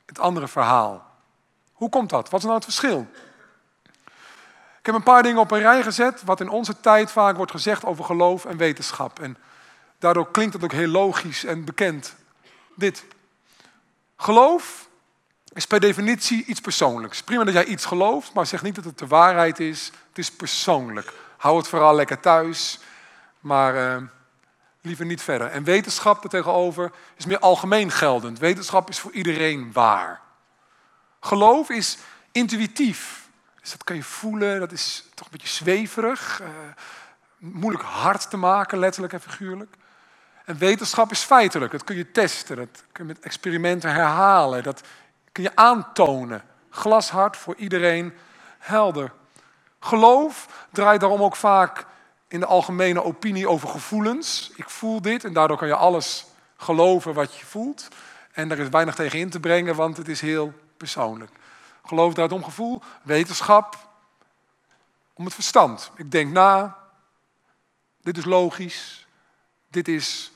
Het 0.05 0.19
andere 0.19 0.47
verhaal. 0.47 1.05
Hoe 1.73 1.89
komt 1.89 2.09
dat? 2.09 2.29
Wat 2.29 2.39
is 2.39 2.45
nou 2.45 2.55
het 2.55 2.65
verschil? 2.65 3.07
Ik 4.85 4.91
heb 4.91 4.99
een 4.99 5.13
paar 5.13 5.23
dingen 5.23 5.41
op 5.41 5.51
een 5.51 5.59
rij 5.59 5.83
gezet, 5.83 6.23
wat 6.23 6.41
in 6.41 6.49
onze 6.49 6.79
tijd 6.79 7.11
vaak 7.11 7.35
wordt 7.37 7.51
gezegd 7.51 7.85
over 7.85 8.05
geloof 8.05 8.45
en 8.45 8.57
wetenschap. 8.57 9.19
En 9.19 9.37
daardoor 9.99 10.31
klinkt 10.31 10.53
het 10.53 10.63
ook 10.63 10.71
heel 10.71 10.87
logisch 10.87 11.45
en 11.45 11.65
bekend. 11.65 12.15
Dit. 12.75 13.05
Geloof 14.17 14.87
is 15.53 15.67
per 15.67 15.79
definitie 15.79 16.45
iets 16.45 16.61
persoonlijks. 16.61 17.23
Prima 17.23 17.43
dat 17.43 17.53
jij 17.53 17.65
iets 17.65 17.85
gelooft, 17.85 18.33
maar 18.33 18.45
zeg 18.45 18.61
niet 18.61 18.75
dat 18.75 18.83
het 18.83 18.97
de 18.97 19.07
waarheid 19.07 19.59
is. 19.59 19.91
Het 20.09 20.17
is 20.17 20.31
persoonlijk. 20.31 21.13
Hou 21.37 21.57
het 21.57 21.67
vooral 21.67 21.95
lekker 21.95 22.19
thuis, 22.19 22.79
maar 23.39 23.75
uh, 23.75 24.07
liever 24.81 25.05
niet 25.05 25.21
verder. 25.21 25.47
En 25.47 25.63
wetenschap 25.63 26.21
daartegenover 26.21 26.91
is 27.15 27.25
meer 27.25 27.39
algemeen 27.39 27.91
geldend. 27.91 28.39
Wetenschap 28.39 28.89
is 28.89 28.99
voor 28.99 29.11
iedereen 29.11 29.71
waar. 29.73 30.21
Geloof 31.19 31.69
is 31.69 31.97
intuïtief. 32.31 33.24
Dus 33.65 33.73
dat 33.73 33.83
kan 33.83 33.95
je 33.95 34.03
voelen, 34.03 34.59
dat 34.59 34.71
is 34.71 35.03
toch 35.13 35.25
een 35.25 35.31
beetje 35.31 35.47
zweverig. 35.47 36.41
Uh, 36.41 36.47
moeilijk 37.37 37.83
hard 37.83 38.29
te 38.29 38.37
maken, 38.37 38.77
letterlijk 38.77 39.13
en 39.13 39.21
figuurlijk. 39.21 39.75
En 40.45 40.57
wetenschap 40.57 41.11
is 41.11 41.23
feitelijk, 41.23 41.71
dat 41.71 41.83
kun 41.83 41.95
je 41.95 42.11
testen, 42.11 42.55
dat 42.55 42.83
kun 42.91 43.07
je 43.07 43.13
met 43.13 43.23
experimenten 43.23 43.93
herhalen, 43.93 44.63
dat 44.63 44.81
kun 45.31 45.43
je 45.43 45.55
aantonen. 45.55 46.41
Glashard 46.69 47.37
voor 47.37 47.55
iedereen, 47.55 48.13
helder. 48.57 49.11
Geloof 49.79 50.47
draait 50.71 50.99
daarom 50.99 51.23
ook 51.23 51.35
vaak 51.35 51.85
in 52.27 52.39
de 52.39 52.45
algemene 52.45 53.03
opinie 53.03 53.49
over 53.49 53.67
gevoelens. 53.67 54.51
Ik 54.55 54.69
voel 54.69 55.01
dit 55.01 55.23
en 55.23 55.33
daardoor 55.33 55.57
kan 55.57 55.67
je 55.67 55.75
alles 55.75 56.25
geloven 56.57 57.13
wat 57.13 57.35
je 57.35 57.45
voelt. 57.45 57.87
En 58.31 58.47
daar 58.47 58.59
is 58.59 58.69
weinig 58.69 58.95
tegen 58.95 59.19
in 59.19 59.29
te 59.29 59.39
brengen, 59.39 59.75
want 59.75 59.97
het 59.97 60.07
is 60.07 60.21
heel 60.21 60.53
persoonlijk. 60.77 61.31
Geloof 61.85 62.13
draait 62.13 62.31
om 62.31 62.43
gevoel, 62.43 62.81
wetenschap, 63.03 63.77
om 65.13 65.25
het 65.25 65.33
verstand. 65.33 65.91
Ik 65.95 66.11
denk 66.11 66.31
na, 66.31 66.77
dit 68.01 68.17
is 68.17 68.25
logisch, 68.25 69.07
dit 69.69 69.87
is 69.87 70.31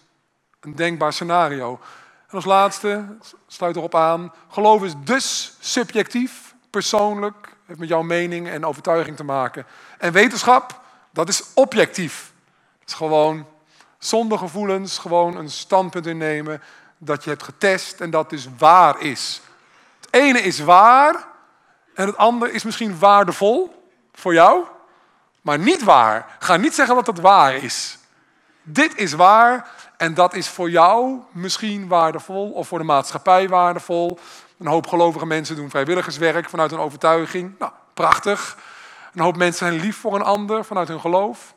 een 0.59 0.75
denkbaar 0.75 1.13
scenario. 1.13 1.79
En 2.27 2.35
als 2.35 2.45
laatste, 2.45 3.17
sluit 3.47 3.75
erop 3.75 3.95
aan, 3.95 4.33
geloof 4.49 4.83
is 4.83 4.93
dus 5.03 5.55
subjectief, 5.59 6.55
persoonlijk, 6.69 7.55
heeft 7.65 7.79
met 7.79 7.89
jouw 7.89 8.01
mening 8.01 8.47
en 8.47 8.65
overtuiging 8.65 9.15
te 9.15 9.23
maken. 9.23 9.65
En 9.97 10.11
wetenschap, 10.11 10.81
dat 11.11 11.29
is 11.29 11.43
objectief. 11.53 12.33
Het 12.79 12.89
is 12.89 12.95
gewoon 12.95 13.47
zonder 13.97 14.37
gevoelens, 14.37 14.97
gewoon 14.97 15.35
een 15.37 15.49
standpunt 15.49 16.05
innemen 16.05 16.61
dat 16.97 17.23
je 17.23 17.29
hebt 17.29 17.43
getest 17.43 18.01
en 18.01 18.09
dat 18.09 18.29
dus 18.29 18.47
waar 18.57 19.01
is. 19.01 19.41
Het 19.99 20.13
ene 20.13 20.39
is 20.39 20.59
waar 20.59 21.27
en 21.99 22.05
het 22.05 22.17
andere 22.17 22.51
is 22.51 22.63
misschien 22.63 22.99
waardevol 22.99 23.85
voor 24.13 24.33
jou, 24.33 24.63
maar 25.41 25.59
niet 25.59 25.83
waar. 25.83 26.35
Ga 26.39 26.55
niet 26.55 26.73
zeggen 26.73 26.95
dat 26.95 27.07
het 27.07 27.19
waar 27.19 27.53
is. 27.53 27.97
Dit 28.61 28.97
is 28.97 29.13
waar 29.13 29.71
en 29.97 30.13
dat 30.13 30.33
is 30.33 30.49
voor 30.49 30.69
jou 30.69 31.19
misschien 31.31 31.87
waardevol 31.87 32.51
of 32.51 32.67
voor 32.67 32.77
de 32.79 32.85
maatschappij 32.85 33.49
waardevol. 33.49 34.19
Een 34.57 34.67
hoop 34.67 34.87
gelovige 34.87 35.25
mensen 35.25 35.55
doen 35.55 35.69
vrijwilligerswerk 35.69 36.49
vanuit 36.49 36.71
een 36.71 36.79
overtuiging. 36.79 37.55
Nou, 37.59 37.71
prachtig. 37.93 38.57
Een 39.13 39.21
hoop 39.21 39.37
mensen 39.37 39.67
zijn 39.67 39.79
lief 39.79 39.97
voor 39.97 40.15
een 40.15 40.21
ander 40.21 40.65
vanuit 40.65 40.87
hun 40.87 40.99
geloof. 40.99 41.53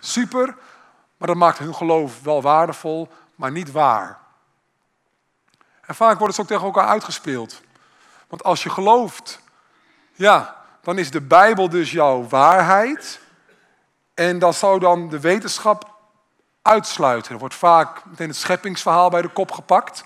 Super, 0.00 0.56
maar 1.16 1.28
dat 1.28 1.36
maakt 1.36 1.58
hun 1.58 1.74
geloof 1.74 2.22
wel 2.22 2.42
waardevol, 2.42 3.08
maar 3.34 3.50
niet 3.50 3.72
waar. 3.72 4.18
En 5.80 5.94
vaak 5.94 6.18
wordt 6.18 6.32
het 6.36 6.42
ook 6.42 6.50
tegen 6.50 6.66
elkaar 6.66 6.86
uitgespeeld. 6.86 7.60
Want 8.28 8.44
als 8.44 8.62
je 8.62 8.70
gelooft 8.70 9.44
ja, 10.16 10.56
dan 10.82 10.98
is 10.98 11.10
de 11.10 11.20
Bijbel 11.20 11.68
dus 11.68 11.90
jouw 11.90 12.26
waarheid. 12.28 13.20
En 14.14 14.38
dat 14.38 14.54
zou 14.54 14.78
dan 14.78 15.08
de 15.08 15.20
wetenschap 15.20 15.94
uitsluiten. 16.62 17.32
Er 17.32 17.38
wordt 17.38 17.54
vaak 17.54 18.04
meteen 18.04 18.28
het 18.28 18.36
scheppingsverhaal 18.36 19.10
bij 19.10 19.22
de 19.22 19.28
kop 19.28 19.50
gepakt. 19.50 20.04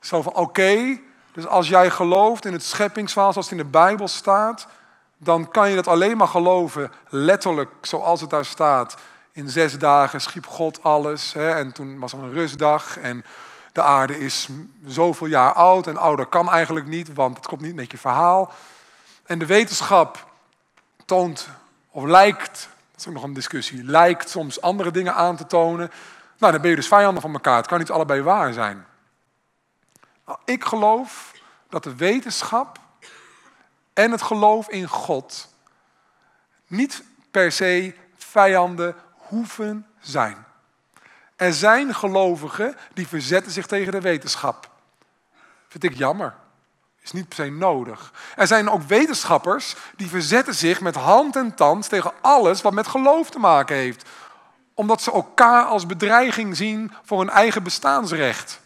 Zo 0.00 0.22
van 0.22 0.34
oké, 0.34 0.98
dus 1.32 1.46
als 1.46 1.68
jij 1.68 1.90
gelooft 1.90 2.44
in 2.44 2.52
het 2.52 2.62
scheppingsverhaal 2.62 3.32
zoals 3.32 3.50
het 3.50 3.58
in 3.58 3.64
de 3.64 3.70
Bijbel 3.70 4.08
staat, 4.08 4.66
dan 5.18 5.48
kan 5.50 5.68
je 5.68 5.74
dat 5.74 5.88
alleen 5.88 6.16
maar 6.16 6.28
geloven, 6.28 6.92
letterlijk 7.08 7.70
zoals 7.80 8.20
het 8.20 8.30
daar 8.30 8.44
staat. 8.44 8.96
In 9.32 9.48
zes 9.48 9.78
dagen 9.78 10.20
schiep 10.20 10.46
God 10.46 10.82
alles 10.82 11.32
hè, 11.32 11.50
en 11.50 11.72
toen 11.72 11.98
was 11.98 12.12
er 12.12 12.18
een 12.18 12.32
rustdag 12.32 12.98
en 12.98 13.24
de 13.72 13.82
aarde 13.82 14.18
is 14.18 14.48
zoveel 14.86 15.26
jaar 15.26 15.52
oud 15.52 15.86
en 15.86 15.96
ouder 15.96 16.26
kan 16.26 16.50
eigenlijk 16.50 16.86
niet, 16.86 17.14
want 17.14 17.36
het 17.36 17.46
komt 17.46 17.60
niet 17.60 17.74
met 17.74 17.90
je 17.90 17.98
verhaal. 17.98 18.52
En 19.26 19.38
de 19.38 19.46
wetenschap 19.46 20.30
toont 21.04 21.48
of 21.90 22.04
lijkt, 22.04 22.68
dat 22.90 23.00
is 23.00 23.06
ook 23.06 23.14
nog 23.14 23.22
een 23.22 23.32
discussie, 23.32 23.84
lijkt 23.84 24.30
soms 24.30 24.60
andere 24.60 24.90
dingen 24.90 25.14
aan 25.14 25.36
te 25.36 25.46
tonen. 25.46 25.90
Nou, 26.38 26.52
dan 26.52 26.60
ben 26.60 26.70
je 26.70 26.76
dus 26.76 26.88
vijanden 26.88 27.22
van 27.22 27.32
elkaar. 27.32 27.56
Het 27.56 27.66
kan 27.66 27.78
niet 27.78 27.90
allebei 27.90 28.22
waar 28.22 28.52
zijn. 28.52 28.86
Nou, 30.26 30.38
ik 30.44 30.64
geloof 30.64 31.32
dat 31.68 31.82
de 31.82 31.94
wetenschap 31.94 32.78
en 33.92 34.10
het 34.10 34.22
geloof 34.22 34.68
in 34.68 34.88
God 34.88 35.48
niet 36.66 37.02
per 37.30 37.52
se 37.52 37.94
vijanden 38.16 38.94
hoeven 39.12 39.86
zijn. 40.00 40.44
Er 41.36 41.52
zijn 41.52 41.94
gelovigen 41.94 42.76
die 42.94 43.08
verzetten 43.08 43.52
zich 43.52 43.66
tegen 43.66 43.92
de 43.92 44.00
wetenschap. 44.00 44.70
Vind 45.68 45.84
ik 45.84 45.94
jammer 45.94 46.34
is 47.06 47.12
niet 47.12 47.28
per 47.28 47.44
se 47.44 47.50
nodig. 47.50 48.12
Er 48.36 48.46
zijn 48.46 48.70
ook 48.70 48.82
wetenschappers 48.82 49.74
die 49.96 50.08
verzetten 50.08 50.54
zich 50.54 50.80
met 50.80 50.94
hand 50.94 51.36
en 51.36 51.54
tand 51.54 51.88
tegen 51.88 52.12
alles 52.20 52.62
wat 52.62 52.72
met 52.72 52.86
geloof 52.86 53.30
te 53.30 53.38
maken 53.38 53.76
heeft. 53.76 54.08
Omdat 54.74 55.02
ze 55.02 55.12
elkaar 55.12 55.64
als 55.64 55.86
bedreiging 55.86 56.56
zien 56.56 56.92
voor 57.02 57.18
hun 57.18 57.30
eigen 57.30 57.62
bestaansrecht. 57.62 58.60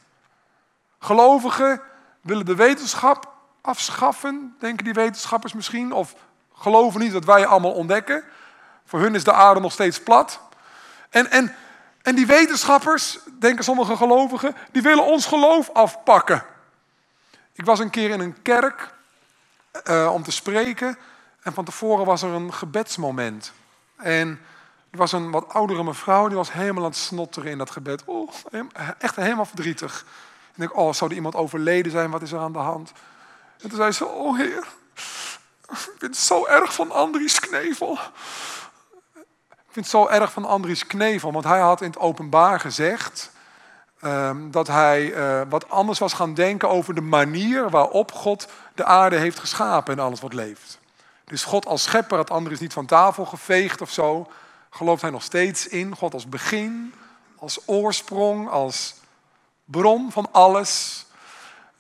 Gelovigen 0.99 1.80
willen 2.20 2.47
de 2.47 2.54
wetenschap 2.54 3.32
afschaffen, 3.61 4.56
denken 4.59 4.85
die 4.85 4.94
wetenschappers 4.94 5.52
misschien. 5.52 5.92
Of 5.92 6.14
Geloven 6.61 7.00
niet 7.00 7.12
dat 7.12 7.25
wij 7.25 7.47
allemaal 7.47 7.73
ontdekken. 7.73 8.25
Voor 8.85 9.00
hun 9.00 9.14
is 9.14 9.25
de 9.25 9.32
aarde 9.32 9.61
nog 9.61 9.73
steeds 9.73 10.02
plat. 10.02 10.40
En, 11.11 11.30
en, 11.30 11.54
en 12.02 12.14
die 12.14 12.26
wetenschappers, 12.26 13.18
denken 13.38 13.64
sommige 13.64 13.97
gelovigen, 13.97 14.56
die 14.73 14.82
willen 14.82 15.04
ons 15.04 15.26
geloof 15.26 15.70
afpakken. 15.73 16.44
Ik 17.52 17.64
was 17.64 17.78
een 17.78 17.90
keer 17.90 18.11
in 18.11 18.21
een 18.21 18.42
kerk 18.42 18.95
uh, 19.88 20.12
om 20.12 20.23
te 20.23 20.30
spreken. 20.30 20.99
En 21.42 21.52
van 21.52 21.64
tevoren 21.64 22.07
was 22.07 22.23
er 22.23 22.30
een 22.30 22.54
gebedsmoment. 22.54 23.52
En 23.97 24.40
er 24.90 24.99
was 24.99 25.12
een 25.12 25.30
wat 25.30 25.49
oudere 25.49 25.85
mevrouw, 25.85 26.28
die 26.28 26.37
was 26.37 26.52
helemaal 26.52 26.85
aan 26.85 26.90
het 26.90 26.99
snotteren 26.99 27.50
in 27.50 27.59
dat 27.59 27.71
gebed. 27.71 28.04
Oh, 28.04 28.33
echt 28.99 29.16
helemaal 29.16 29.45
verdrietig. 29.45 30.04
En 30.54 30.62
ik 30.62 30.76
oh, 30.76 30.92
zou 30.92 31.11
er 31.11 31.16
iemand 31.16 31.35
overleden 31.35 31.92
zijn? 31.92 32.11
Wat 32.11 32.23
is 32.23 32.33
er 32.33 32.38
aan 32.38 32.52
de 32.52 32.59
hand? 32.59 32.92
En 33.61 33.69
toen 33.69 33.78
zei 33.78 33.92
ze, 33.92 34.07
oh 34.07 34.37
heer, 34.37 34.66
ik 35.69 35.76
vind 35.76 36.00
het 36.00 36.16
zo 36.16 36.47
erg 36.47 36.75
van 36.75 36.90
Andries 36.90 37.40
Knevel. 37.40 37.99
Ik 39.50 39.76
vind 39.76 39.87
het 39.87 39.95
zo 39.95 40.07
erg 40.07 40.33
van 40.33 40.45
Andries 40.45 40.87
Knevel, 40.87 41.33
want 41.33 41.45
hij 41.45 41.61
had 41.61 41.80
in 41.80 41.90
het 41.90 41.99
openbaar 41.99 42.61
gezegd 42.61 43.30
ehm, 44.00 44.50
dat 44.50 44.66
hij 44.66 45.14
uh, 45.14 45.40
wat 45.49 45.69
anders 45.69 45.99
was 45.99 46.12
gaan 46.12 46.35
denken 46.35 46.69
over 46.69 46.95
de 46.95 47.00
manier 47.00 47.71
waarop 47.71 48.12
God 48.12 48.47
de 48.75 48.85
aarde 48.85 49.16
heeft 49.16 49.38
geschapen 49.38 49.92
en 49.92 50.04
alles 50.04 50.21
wat 50.21 50.35
leeft. 50.35 50.78
Dus 51.25 51.45
God 51.45 51.66
als 51.66 51.83
schepper 51.83 52.16
had 52.16 52.30
Andries 52.30 52.61
niet 52.61 52.73
van 52.73 52.87
tafel 52.87 53.25
geveegd 53.25 53.80
of 53.80 53.90
zo. 53.90 54.30
Gelooft 54.71 55.02
hij 55.02 55.11
nog 55.11 55.23
steeds 55.23 55.69
in 55.69 55.97
God 55.97 56.14
als 56.14 56.28
begin, 56.28 56.95
als 57.37 57.59
oorsprong, 57.66 58.49
als 58.49 58.95
bron 59.64 60.12
van 60.12 60.28
alles. 60.33 61.07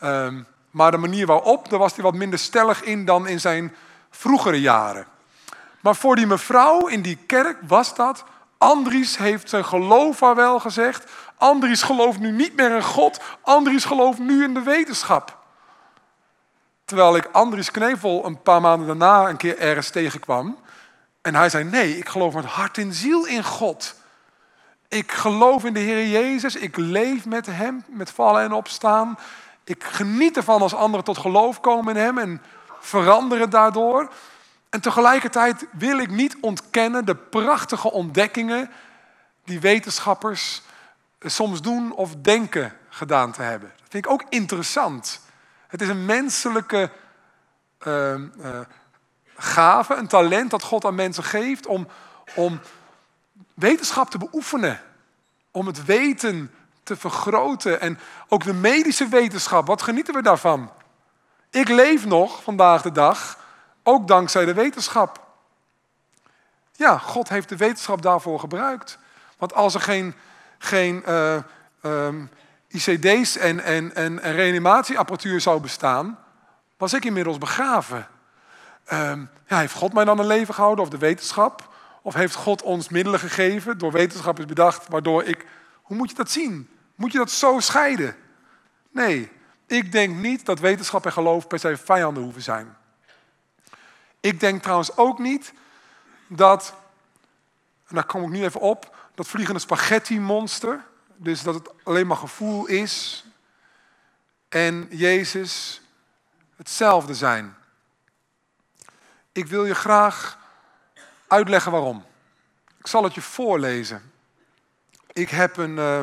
Um, 0.02 0.46
maar 0.70 0.90
de 0.90 0.96
manier 0.96 1.26
waarop, 1.26 1.68
daar 1.68 1.78
was 1.78 1.94
hij 1.94 2.04
wat 2.04 2.14
minder 2.14 2.38
stellig 2.38 2.82
in 2.82 3.04
dan 3.04 3.26
in 3.26 3.40
zijn 3.40 3.74
vroegere 4.10 4.60
jaren. 4.60 5.06
Maar 5.80 5.96
voor 5.96 6.16
die 6.16 6.26
mevrouw 6.26 6.86
in 6.86 7.02
die 7.02 7.18
kerk 7.26 7.56
was 7.66 7.94
dat. 7.94 8.24
Andries 8.58 9.16
heeft 9.16 9.48
zijn 9.48 9.64
geloof 9.64 10.22
al 10.22 10.34
wel 10.34 10.60
gezegd. 10.60 11.12
Andries 11.40 11.82
gelooft 11.82 12.18
nu 12.18 12.30
niet 12.30 12.56
meer 12.56 12.70
in 12.70 12.82
God. 12.82 13.20
Andries 13.42 13.84
gelooft 13.84 14.18
nu 14.18 14.44
in 14.44 14.54
de 14.54 14.62
wetenschap. 14.62 15.38
Terwijl 16.84 17.16
ik 17.16 17.28
Andries 17.32 17.70
Knevel 17.70 18.24
een 18.24 18.42
paar 18.42 18.60
maanden 18.60 18.86
daarna 18.86 19.28
een 19.28 19.36
keer 19.36 19.58
ergens 19.58 19.90
tegenkwam. 19.90 20.58
En 21.22 21.34
hij 21.34 21.48
zei, 21.48 21.64
nee, 21.64 21.98
ik 21.98 22.08
geloof 22.08 22.34
met 22.34 22.44
hart 22.44 22.78
en 22.78 22.92
ziel 22.92 23.26
in 23.26 23.44
God. 23.44 23.94
Ik 24.88 25.12
geloof 25.12 25.64
in 25.64 25.72
de 25.72 25.80
Heer 25.80 26.06
Jezus. 26.06 26.56
Ik 26.56 26.76
leef 26.76 27.26
met 27.26 27.46
Hem, 27.46 27.84
met 27.88 28.10
vallen 28.10 28.42
en 28.42 28.52
opstaan. 28.52 29.18
Ik 29.64 29.84
geniet 29.84 30.36
ervan 30.36 30.62
als 30.62 30.74
anderen 30.74 31.04
tot 31.04 31.18
geloof 31.18 31.60
komen 31.60 31.96
in 31.96 32.02
Hem 32.02 32.18
en 32.18 32.42
veranderen 32.80 33.50
daardoor. 33.50 34.12
En 34.70 34.80
tegelijkertijd 34.80 35.66
wil 35.72 35.98
ik 35.98 36.10
niet 36.10 36.36
ontkennen 36.40 37.04
de 37.04 37.16
prachtige 37.16 37.90
ontdekkingen 37.90 38.70
die 39.44 39.60
wetenschappers 39.60 40.62
soms 41.28 41.62
doen 41.62 41.92
of 41.92 42.14
denken 42.16 42.76
gedaan 42.88 43.32
te 43.32 43.42
hebben. 43.42 43.72
Dat 43.76 43.88
vind 43.88 44.04
ik 44.04 44.10
ook 44.10 44.24
interessant. 44.28 45.20
Het 45.66 45.82
is 45.82 45.88
een 45.88 46.04
menselijke 46.04 46.90
uh, 47.86 48.14
uh, 48.14 48.60
gave, 49.36 49.94
een 49.94 50.08
talent 50.08 50.50
dat 50.50 50.62
God 50.62 50.84
aan 50.84 50.94
mensen 50.94 51.24
geeft 51.24 51.66
om, 51.66 51.88
om 52.34 52.60
wetenschap 53.54 54.10
te 54.10 54.18
beoefenen. 54.18 54.80
Om 55.50 55.66
het 55.66 55.84
weten 55.84 56.50
te 56.82 56.96
vergroten. 56.96 57.80
En 57.80 57.98
ook 58.28 58.44
de 58.44 58.54
medische 58.54 59.08
wetenschap, 59.08 59.66
wat 59.66 59.82
genieten 59.82 60.14
we 60.14 60.22
daarvan? 60.22 60.72
Ik 61.50 61.68
leef 61.68 62.06
nog 62.06 62.42
vandaag 62.42 62.82
de 62.82 62.92
dag, 62.92 63.38
ook 63.82 64.08
dankzij 64.08 64.44
de 64.44 64.54
wetenschap. 64.54 65.26
Ja, 66.72 66.98
God 66.98 67.28
heeft 67.28 67.48
de 67.48 67.56
wetenschap 67.56 68.02
daarvoor 68.02 68.40
gebruikt. 68.40 68.98
Want 69.38 69.54
als 69.54 69.74
er 69.74 69.80
geen, 69.80 70.14
geen 70.62 71.02
uh, 71.08 71.36
um, 71.82 72.30
ICD's 72.68 73.36
en, 73.36 73.60
en, 73.60 73.94
en, 73.94 74.22
en, 74.22 74.32
reanimatieapparatuur 74.32 75.40
zou 75.40 75.60
bestaan, 75.60 76.18
was 76.76 76.92
ik 76.92 77.04
inmiddels 77.04 77.38
begraven. 77.38 78.06
Um, 78.92 79.30
ja, 79.46 79.58
heeft 79.58 79.74
God 79.74 79.92
mij 79.92 80.04
dan 80.04 80.18
een 80.18 80.26
leven 80.26 80.54
gehouden 80.54 80.84
of 80.84 80.90
de 80.90 80.98
wetenschap? 80.98 81.74
Of 82.02 82.14
heeft 82.14 82.34
God 82.34 82.62
ons 82.62 82.88
middelen 82.88 83.20
gegeven, 83.20 83.78
door 83.78 83.92
wetenschappers 83.92 84.46
bedacht, 84.46 84.88
waardoor 84.88 85.24
ik. 85.24 85.46
Hoe 85.82 85.96
moet 85.96 86.10
je 86.10 86.16
dat 86.16 86.30
zien? 86.30 86.68
Moet 86.94 87.12
je 87.12 87.18
dat 87.18 87.30
zo 87.30 87.60
scheiden? 87.60 88.16
Nee, 88.90 89.30
ik 89.66 89.92
denk 89.92 90.16
niet 90.16 90.46
dat 90.46 90.58
wetenschap 90.58 91.04
en 91.06 91.12
geloof 91.12 91.46
per 91.46 91.58
se 91.58 91.76
vijanden 91.76 92.22
hoeven 92.22 92.42
zijn. 92.42 92.76
Ik 94.20 94.40
denk 94.40 94.62
trouwens 94.62 94.96
ook 94.96 95.18
niet 95.18 95.52
dat, 96.26 96.74
en 97.88 97.94
daar 97.94 98.04
kom 98.04 98.22
ik 98.22 98.28
nu 98.28 98.44
even 98.44 98.60
op, 98.60 98.96
dat 99.20 99.28
vliegende 99.28 99.60
spaghetti-monster, 99.60 100.84
dus 101.16 101.42
dat 101.42 101.54
het 101.54 101.70
alleen 101.84 102.06
maar 102.06 102.16
gevoel 102.16 102.66
is, 102.66 103.24
en 104.48 104.86
Jezus 104.90 105.82
hetzelfde 106.56 107.14
zijn. 107.14 107.56
Ik 109.32 109.46
wil 109.46 109.64
je 109.64 109.74
graag 109.74 110.38
uitleggen 111.26 111.72
waarom. 111.72 112.04
Ik 112.78 112.86
zal 112.86 113.04
het 113.04 113.14
je 113.14 113.20
voorlezen. 113.20 114.12
Ik 115.12 115.30
heb 115.30 115.56
een, 115.56 115.76
uh, 115.76 116.02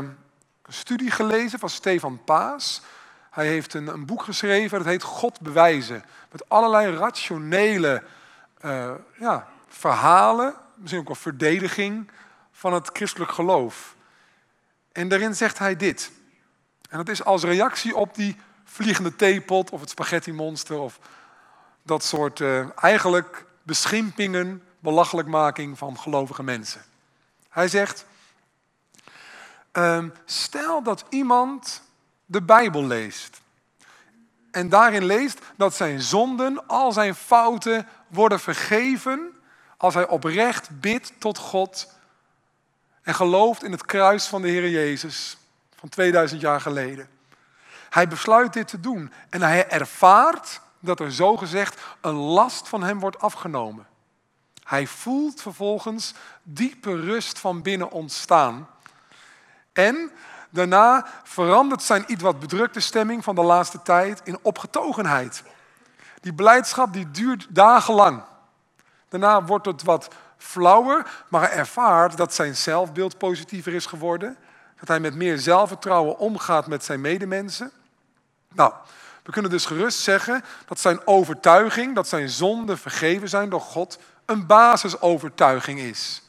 studie 0.68 1.12
gelezen 1.12 1.60
van 1.60 1.70
Stefan 1.70 2.24
Paas. 2.24 2.82
Hij 3.32 3.48
heeft 3.48 3.74
een, 3.74 3.88
een, 3.88 4.06
boek 4.06 4.24
geschreven, 4.24 4.78
dat 4.78 4.88
heet 4.88 5.04
God 5.04 5.40
bewijzen. 5.42 6.04
Met 6.32 6.50
allerlei 6.50 6.96
rationele 6.96 8.04
uh, 8.66 8.92
ja, 9.20 9.48
verhalen, 9.68 10.56
misschien 10.76 11.00
ook 11.00 11.08
wel 11.08 11.16
verdediging 11.16 12.10
van 12.58 12.74
het 12.74 12.90
christelijk 12.94 13.32
geloof. 13.32 13.96
En 14.92 15.08
daarin 15.08 15.36
zegt 15.36 15.58
hij 15.58 15.76
dit. 15.76 16.12
En 16.90 16.98
dat 16.98 17.10
is 17.10 17.24
als 17.24 17.44
reactie 17.44 17.96
op 17.96 18.16
die 18.16 18.38
vliegende 18.64 19.16
theepot 19.16 19.70
of 19.70 19.80
het 19.80 19.90
spaghetti 19.90 20.34
monster 20.34 20.78
of 20.80 21.00
dat 21.84 22.04
soort 22.04 22.40
uh, 22.40 22.66
eigenlijk 22.76 23.46
beschimpingen 23.64 24.64
belachelijkmaking 24.80 25.78
van 25.78 26.00
gelovige 26.00 26.44
mensen. 26.44 26.82
Hij 27.50 27.68
zegt, 27.68 28.06
um, 29.72 30.14
stel 30.26 30.84
dat 30.84 31.06
iemand 31.10 31.82
de 32.26 32.42
Bijbel 32.42 32.86
leest 32.86 33.42
en 34.52 34.70
daarin 34.70 35.06
leest 35.06 35.40
dat 35.56 35.76
zijn 35.76 36.02
zonden, 36.02 36.68
al 36.68 36.92
zijn 36.92 37.16
fouten 37.16 37.88
worden 38.08 38.40
vergeven 38.40 39.36
als 39.78 39.94
hij 39.94 40.08
oprecht 40.08 40.80
bidt 40.80 41.14
tot 41.20 41.38
God 41.38 41.96
en 43.08 43.16
gelooft 43.16 43.64
in 43.64 43.72
het 43.72 43.86
kruis 43.86 44.26
van 44.26 44.42
de 44.42 44.48
Heer 44.48 44.70
Jezus 44.70 45.38
van 45.76 45.90
2000 45.90 46.42
jaar 46.42 46.62
geleden. 46.62 47.10
Hij 47.90 48.08
besluit 48.08 48.54
dit 48.54 48.68
te 48.68 48.80
doen 48.80 49.12
en 49.30 49.42
hij 49.42 49.70
ervaart 49.70 50.62
dat 50.80 51.00
er 51.00 51.12
zogezegd 51.12 51.82
een 52.02 52.16
last 52.16 52.68
van 52.68 52.84
hem 52.84 53.00
wordt 53.00 53.20
afgenomen. 53.20 53.88
Hij 54.64 54.88
voelt 54.88 55.42
vervolgens 55.42 56.14
diepe 56.44 57.00
rust 57.00 57.40
van 57.40 57.62
binnen 57.62 57.92
ontstaan. 57.92 58.68
En 59.74 60.12
daarna 60.50 61.08
verandert 61.24 61.84
zijn 61.84 62.04
iets 62.08 62.24
wat 62.24 62.40
bedrukte 62.40 62.80
stemming 62.80 63.24
van 63.24 63.36
de 63.36 63.44
laatste 63.44 63.82
tijd 63.82 64.22
in 64.24 64.40
opgetogenheid. 64.42 65.44
Die 66.22 66.34
blijdschap 66.34 66.94
die 66.94 67.12
duurt 67.12 67.48
dagenlang. 67.50 68.24
Daarna 69.10 69.44
wordt 69.44 69.66
het 69.66 69.84
wat 69.84 70.08
flauwer, 70.38 71.06
maar 71.30 71.42
hij 71.42 71.58
ervaart 71.58 72.18
dat 72.18 72.34
zijn 72.34 72.56
zelfbeeld 72.56 73.18
positiever 73.18 73.74
is 73.74 73.86
geworden. 73.86 74.38
Dat 74.80 74.88
hij 74.88 75.00
met 75.00 75.16
meer 75.16 75.38
zelfvertrouwen 75.38 76.18
omgaat 76.18 76.68
met 76.68 76.84
zijn 76.84 77.02
medemensen. 77.02 77.72
Nou, 78.54 78.74
we 79.24 79.32
kunnen 79.32 79.52
dus 79.52 79.66
gerust 79.66 80.00
zeggen 80.00 80.44
dat 80.66 80.80
zijn 80.80 81.08
overtuiging, 81.08 81.96
dat 81.96 82.08
zijn 82.08 82.30
zonden 82.30 82.78
vergeven 82.78 83.30
zijn 83.30 83.50
door 83.50 83.62
God, 83.62 84.00
een 84.26 84.46
basisovertuiging 84.46 85.80
is. 85.80 86.22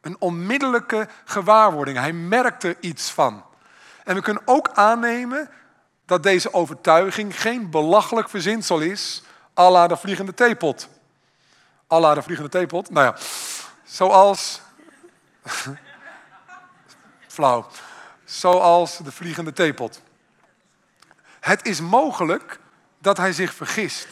Een 0.00 0.16
onmiddellijke 0.18 1.08
gewaarwording. 1.24 1.98
Hij 1.98 2.12
merkt 2.12 2.62
er 2.62 2.76
iets 2.80 3.10
van. 3.10 3.44
En 4.04 4.14
we 4.14 4.22
kunnen 4.22 4.42
ook 4.44 4.68
aannemen 4.72 5.50
dat 6.06 6.22
deze 6.22 6.54
overtuiging 6.54 7.40
geen 7.40 7.70
belachelijk 7.70 8.28
verzinsel 8.28 8.80
is, 8.80 9.22
à 9.58 9.86
de 9.86 9.96
vliegende 9.96 10.34
theepot. 10.34 10.88
À 11.92 12.14
de 12.14 12.22
vliegende 12.22 12.50
theepot, 12.50 12.90
nou 12.90 13.06
ja, 13.06 13.16
zoals... 13.84 14.60
Flauw. 17.28 17.66
Zoals 18.24 18.96
de 18.96 19.12
vliegende 19.12 19.52
theepot. 19.52 20.00
Het 21.40 21.66
is 21.66 21.80
mogelijk 21.80 22.58
dat 22.98 23.16
hij 23.16 23.32
zich 23.32 23.54
vergist. 23.54 24.08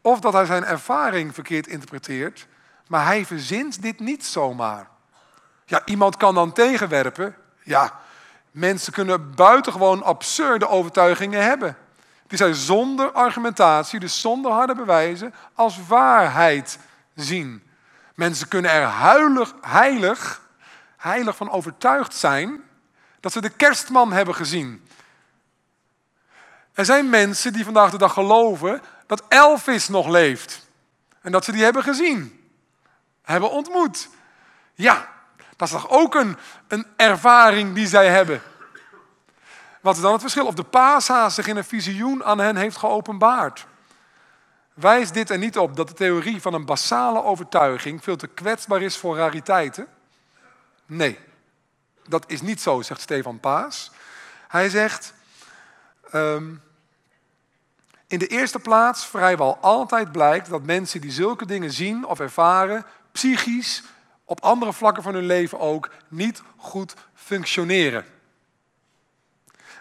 Of 0.00 0.20
dat 0.20 0.32
hij 0.32 0.44
zijn 0.44 0.64
ervaring 0.64 1.34
verkeerd 1.34 1.66
interpreteert, 1.66 2.46
maar 2.86 3.04
hij 3.04 3.26
verzint 3.26 3.82
dit 3.82 4.00
niet 4.00 4.24
zomaar. 4.24 4.88
Ja, 5.64 5.82
iemand 5.84 6.16
kan 6.16 6.34
dan 6.34 6.52
tegenwerpen. 6.52 7.36
Ja, 7.62 8.00
mensen 8.50 8.92
kunnen 8.92 9.34
buitengewoon 9.34 10.02
absurde 10.02 10.68
overtuigingen 10.68 11.42
hebben. 11.42 11.76
Die 12.26 12.38
zij 12.38 12.52
zonder 12.52 13.12
argumentatie, 13.12 14.00
dus 14.00 14.20
zonder 14.20 14.52
harde 14.52 14.74
bewijzen, 14.74 15.34
als 15.54 15.86
waarheid 15.86 16.78
zien. 17.14 17.62
Mensen 18.14 18.48
kunnen 18.48 18.70
er 18.70 18.82
huilig, 18.82 19.54
heilig, 19.60 20.40
heilig 20.96 21.36
van 21.36 21.50
overtuigd 21.50 22.14
zijn 22.14 22.60
dat 23.20 23.32
ze 23.32 23.40
de 23.40 23.48
kerstman 23.48 24.12
hebben 24.12 24.34
gezien. 24.34 24.88
Er 26.72 26.84
zijn 26.84 27.10
mensen 27.10 27.52
die 27.52 27.64
vandaag 27.64 27.90
de 27.90 27.98
dag 27.98 28.12
geloven 28.12 28.82
dat 29.06 29.22
Elvis 29.28 29.88
nog 29.88 30.08
leeft. 30.08 30.66
En 31.20 31.32
dat 31.32 31.44
ze 31.44 31.52
die 31.52 31.64
hebben 31.64 31.82
gezien, 31.82 32.50
hebben 33.22 33.50
ontmoet. 33.50 34.08
Ja, 34.74 35.08
dat 35.56 35.68
is 35.68 35.74
toch 35.74 35.90
ook 35.90 36.14
een, 36.14 36.36
een 36.68 36.86
ervaring 36.96 37.74
die 37.74 37.86
zij 37.86 38.08
hebben. 38.08 38.42
Wat 39.86 39.96
is 39.96 40.02
dan 40.02 40.12
het 40.12 40.20
verschil? 40.20 40.46
Of 40.46 40.54
de 40.54 40.62
paashaas 40.62 41.34
zich 41.34 41.46
in 41.46 41.56
een 41.56 41.64
visioen 41.64 42.24
aan 42.24 42.38
hen 42.38 42.56
heeft 42.56 42.76
geopenbaard. 42.76 43.66
Wijst 44.74 45.14
dit 45.14 45.30
er 45.30 45.38
niet 45.38 45.58
op 45.58 45.76
dat 45.76 45.88
de 45.88 45.94
theorie 45.94 46.40
van 46.40 46.54
een 46.54 46.64
basale 46.64 47.22
overtuiging 47.22 48.02
veel 48.02 48.16
te 48.16 48.26
kwetsbaar 48.26 48.82
is 48.82 48.96
voor 48.96 49.16
rariteiten? 49.16 49.86
Nee, 50.86 51.18
dat 52.08 52.24
is 52.26 52.40
niet 52.40 52.60
zo, 52.60 52.82
zegt 52.82 53.00
Stefan 53.00 53.40
Paas. 53.40 53.90
Hij 54.48 54.68
zegt, 54.68 55.14
um, 56.14 56.62
in 58.06 58.18
de 58.18 58.26
eerste 58.26 58.58
plaats 58.58 59.06
vrijwel 59.06 59.58
altijd 59.60 60.12
blijkt 60.12 60.48
dat 60.48 60.62
mensen 60.62 61.00
die 61.00 61.12
zulke 61.12 61.46
dingen 61.46 61.72
zien 61.72 62.06
of 62.06 62.20
ervaren, 62.20 62.86
psychisch, 63.12 63.82
op 64.24 64.40
andere 64.40 64.72
vlakken 64.72 65.02
van 65.02 65.14
hun 65.14 65.26
leven 65.26 65.58
ook, 65.58 65.90
niet 66.08 66.42
goed 66.56 66.94
functioneren. 67.14 68.15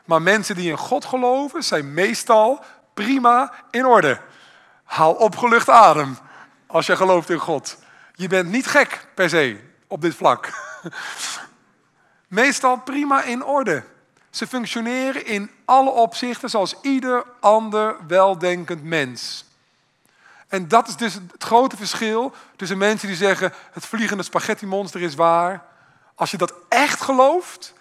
Maar 0.06 0.22
mensen 0.22 0.56
die 0.56 0.70
in 0.70 0.78
God 0.78 1.06
geloven, 1.06 1.64
zijn 1.64 1.94
meestal 1.94 2.64
prima 2.94 3.54
in 3.72 3.86
orde. 3.86 4.20
Haal 4.84 5.14
opgelucht 5.14 5.70
adem 5.70 6.18
als 6.68 6.86
je 6.86 6.96
gelooft 6.96 7.30
in 7.30 7.40
God. 7.40 7.78
Je 8.14 8.28
bent 8.28 8.50
niet 8.50 8.68
gek 8.68 9.08
per 9.14 9.30
se 9.30 9.60
op 9.88 10.02
dit 10.02 10.16
vlak. 10.16 10.50
Meestal 12.28 12.78
prima 12.78 13.24
in 13.24 13.44
orde. 13.44 13.84
Ze 14.30 14.48
functioneren 14.48 15.26
in 15.26 15.52
alle 15.66 15.90
opzichten 15.90 16.50
zoals 16.50 16.76
ieder 16.82 17.26
ander 17.40 17.96
weldenkend 18.08 18.84
mens. 18.84 19.46
En 20.48 20.68
dat 20.68 20.88
is 20.88 20.96
dus 20.96 21.14
het 21.14 21.44
grote 21.44 21.78
verschil 21.78 22.34
tussen 22.56 22.78
mensen 22.78 23.08
die 23.08 23.18
zeggen: 23.18 23.54
het 23.72 23.86
vliegende 23.86 24.24
spaghetti-monster 24.24 25.02
is 25.02 25.16
waar. 25.16 25.66
Als 26.16 26.32
je 26.32 26.38
dat 26.38 26.54
echt 26.70 27.02
gelooft, 27.02 27.74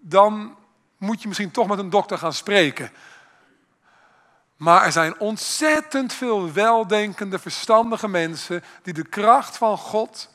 dan 0.00 0.56
moet 1.02 1.22
je 1.22 1.28
misschien 1.28 1.50
toch 1.50 1.66
met 1.66 1.78
een 1.78 1.90
dokter 1.90 2.18
gaan 2.18 2.32
spreken. 2.32 2.90
Maar 4.56 4.84
er 4.84 4.92
zijn 4.92 5.18
ontzettend 5.18 6.12
veel 6.12 6.52
weldenkende, 6.52 7.38
verstandige 7.38 8.08
mensen 8.08 8.64
die 8.82 8.94
de 8.94 9.08
kracht 9.08 9.56
van 9.56 9.78
God 9.78 10.30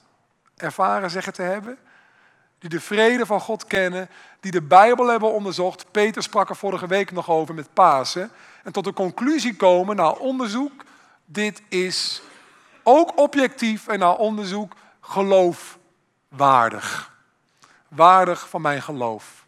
ervaren 0.55 1.09
zeggen 1.09 1.33
te 1.33 1.41
hebben 1.41 1.77
die 2.59 2.69
de 2.69 2.81
vrede 2.81 3.25
van 3.25 3.39
God 3.39 3.65
kennen, 3.65 4.09
die 4.39 4.51
de 4.51 4.61
Bijbel 4.61 5.07
hebben 5.07 5.33
onderzocht. 5.33 5.91
Peter 5.91 6.23
sprak 6.23 6.49
er 6.49 6.55
vorige 6.55 6.87
week 6.87 7.11
nog 7.11 7.29
over 7.29 7.55
met 7.55 7.73
Pasen. 7.73 8.31
En 8.63 8.71
tot 8.71 8.83
de 8.83 8.93
conclusie 8.93 9.55
komen 9.55 9.95
na 9.95 10.09
onderzoek, 10.09 10.83
dit 11.25 11.61
is 11.69 12.21
ook 12.83 13.17
objectief 13.17 13.87
en 13.87 13.99
na 13.99 14.11
onderzoek 14.11 14.73
geloofwaardig. 15.01 17.15
Waardig 17.87 18.49
van 18.49 18.61
mijn 18.61 18.81
geloof. 18.81 19.45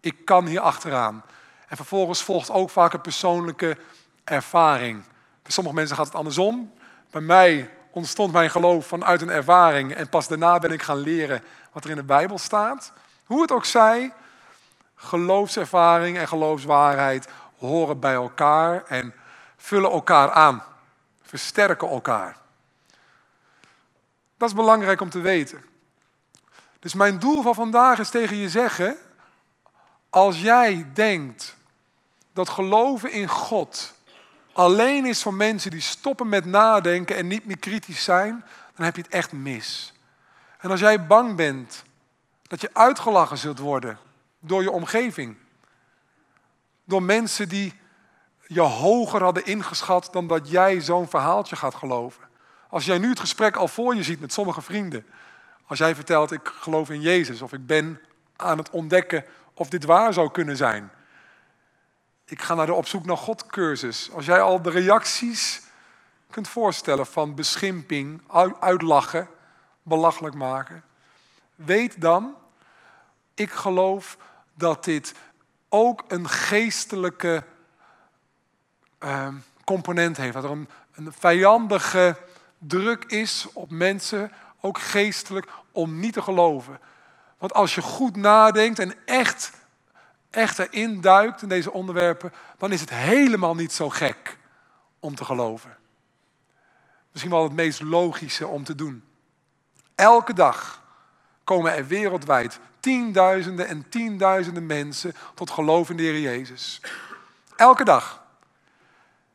Ik 0.00 0.24
kan 0.24 0.46
hier 0.46 0.60
achteraan. 0.60 1.24
En 1.68 1.76
vervolgens 1.76 2.22
volgt 2.22 2.50
ook 2.50 2.70
vaak 2.70 2.92
een 2.92 3.00
persoonlijke 3.00 3.76
ervaring. 4.24 5.04
Bij 5.42 5.52
sommige 5.52 5.76
mensen 5.76 5.96
gaat 5.96 6.06
het 6.06 6.14
andersom. 6.14 6.72
Bij 7.10 7.20
mij 7.20 7.70
ontstond 7.90 8.32
mijn 8.32 8.50
geloof 8.50 8.86
vanuit 8.86 9.22
een 9.22 9.30
ervaring 9.30 9.94
en 9.94 10.08
pas 10.08 10.28
daarna 10.28 10.58
ben 10.58 10.72
ik 10.72 10.82
gaan 10.82 10.98
leren 10.98 11.42
wat 11.72 11.84
er 11.84 11.90
in 11.90 11.96
de 11.96 12.02
Bijbel 12.02 12.38
staat. 12.38 12.92
Hoe 13.26 13.40
het 13.40 13.52
ook 13.52 13.64
zij, 13.64 14.12
geloofservaring 14.94 16.18
en 16.18 16.28
geloofswaarheid 16.28 17.28
horen 17.58 18.00
bij 18.00 18.14
elkaar 18.14 18.84
en 18.84 19.14
vullen 19.56 19.90
elkaar 19.90 20.30
aan, 20.30 20.62
versterken 21.22 21.88
elkaar. 21.88 22.36
Dat 24.36 24.48
is 24.48 24.54
belangrijk 24.54 25.00
om 25.00 25.10
te 25.10 25.20
weten. 25.20 25.64
Dus 26.78 26.94
mijn 26.94 27.18
doel 27.18 27.42
van 27.42 27.54
vandaag 27.54 27.98
is 27.98 28.10
tegen 28.10 28.36
je 28.36 28.48
zeggen, 28.48 28.96
als 30.10 30.40
jij 30.40 30.86
denkt 30.94 31.56
dat 32.32 32.48
geloven 32.48 33.12
in 33.12 33.28
God 33.28 33.94
alleen 34.52 35.06
is 35.06 35.22
voor 35.22 35.34
mensen 35.34 35.70
die 35.70 35.80
stoppen 35.80 36.28
met 36.28 36.44
nadenken 36.44 37.16
en 37.16 37.26
niet 37.26 37.46
meer 37.46 37.58
kritisch 37.58 38.04
zijn, 38.04 38.44
dan 38.74 38.84
heb 38.84 38.96
je 38.96 39.02
het 39.02 39.10
echt 39.10 39.32
mis. 39.32 39.92
En 40.58 40.70
als 40.70 40.80
jij 40.80 41.06
bang 41.06 41.36
bent 41.36 41.82
dat 42.42 42.60
je 42.60 42.70
uitgelachen 42.72 43.38
zult 43.38 43.58
worden 43.58 43.98
door 44.40 44.62
je 44.62 44.70
omgeving, 44.70 45.36
door 46.84 47.02
mensen 47.02 47.48
die 47.48 47.74
je 48.46 48.60
hoger 48.60 49.22
hadden 49.22 49.46
ingeschat 49.46 50.08
dan 50.12 50.26
dat 50.26 50.50
jij 50.50 50.80
zo'n 50.80 51.08
verhaaltje 51.08 51.56
gaat 51.56 51.74
geloven. 51.74 52.22
Als 52.68 52.84
jij 52.84 52.98
nu 52.98 53.08
het 53.08 53.20
gesprek 53.20 53.56
al 53.56 53.68
voor 53.68 53.94
je 53.94 54.02
ziet 54.02 54.20
met 54.20 54.32
sommige 54.32 54.60
vrienden, 54.60 55.06
als 55.66 55.78
jij 55.78 55.94
vertelt 55.94 56.32
ik 56.32 56.52
geloof 56.60 56.90
in 56.90 57.00
Jezus 57.00 57.42
of 57.42 57.52
ik 57.52 57.66
ben 57.66 58.00
aan 58.36 58.58
het 58.58 58.70
ontdekken 58.70 59.24
of 59.58 59.68
dit 59.68 59.84
waar 59.84 60.12
zou 60.12 60.30
kunnen 60.30 60.56
zijn. 60.56 60.90
Ik 62.24 62.42
ga 62.42 62.54
naar 62.54 62.66
de 62.66 62.74
op 62.74 62.86
zoek 62.86 63.04
naar 63.04 63.16
God 63.16 63.46
cursus. 63.46 64.10
Als 64.12 64.26
jij 64.26 64.40
al 64.40 64.62
de 64.62 64.70
reacties 64.70 65.62
kunt 66.30 66.48
voorstellen 66.48 67.06
van 67.06 67.34
beschimping, 67.34 68.22
uitlachen, 68.60 69.28
belachelijk 69.82 70.34
maken. 70.34 70.82
Weet 71.54 72.00
dan, 72.00 72.34
ik 73.34 73.50
geloof 73.50 74.16
dat 74.54 74.84
dit 74.84 75.14
ook 75.68 76.04
een 76.08 76.28
geestelijke 76.28 77.44
uh, 79.00 79.28
component 79.64 80.16
heeft. 80.16 80.34
Dat 80.34 80.44
er 80.44 80.50
een 80.50 80.68
vijandige 81.12 82.16
druk 82.58 83.04
is 83.04 83.48
op 83.52 83.70
mensen, 83.70 84.32
ook 84.60 84.78
geestelijk, 84.78 85.50
om 85.72 85.98
niet 85.98 86.12
te 86.12 86.22
geloven. 86.22 86.80
Want 87.38 87.54
als 87.54 87.74
je 87.74 87.82
goed 87.82 88.16
nadenkt 88.16 88.78
en 88.78 88.94
echt, 89.04 89.52
echt 90.30 90.58
erin 90.58 91.00
duikt 91.00 91.42
in 91.42 91.48
deze 91.48 91.72
onderwerpen, 91.72 92.32
dan 92.58 92.72
is 92.72 92.80
het 92.80 92.90
helemaal 92.90 93.54
niet 93.54 93.72
zo 93.72 93.88
gek 93.88 94.38
om 95.00 95.14
te 95.14 95.24
geloven. 95.24 95.76
Misschien 97.12 97.32
wel 97.32 97.42
het 97.42 97.52
meest 97.52 97.80
logische 97.80 98.46
om 98.46 98.64
te 98.64 98.74
doen. 98.74 99.04
Elke 99.94 100.32
dag 100.32 100.82
komen 101.44 101.74
er 101.74 101.86
wereldwijd 101.86 102.60
tienduizenden 102.80 103.66
en 103.66 103.88
tienduizenden 103.88 104.66
mensen 104.66 105.14
tot 105.34 105.50
geloof 105.50 105.90
in 105.90 105.96
de 105.96 106.02
Heer 106.02 106.20
Jezus. 106.20 106.80
Elke 107.56 107.84
dag. 107.84 108.22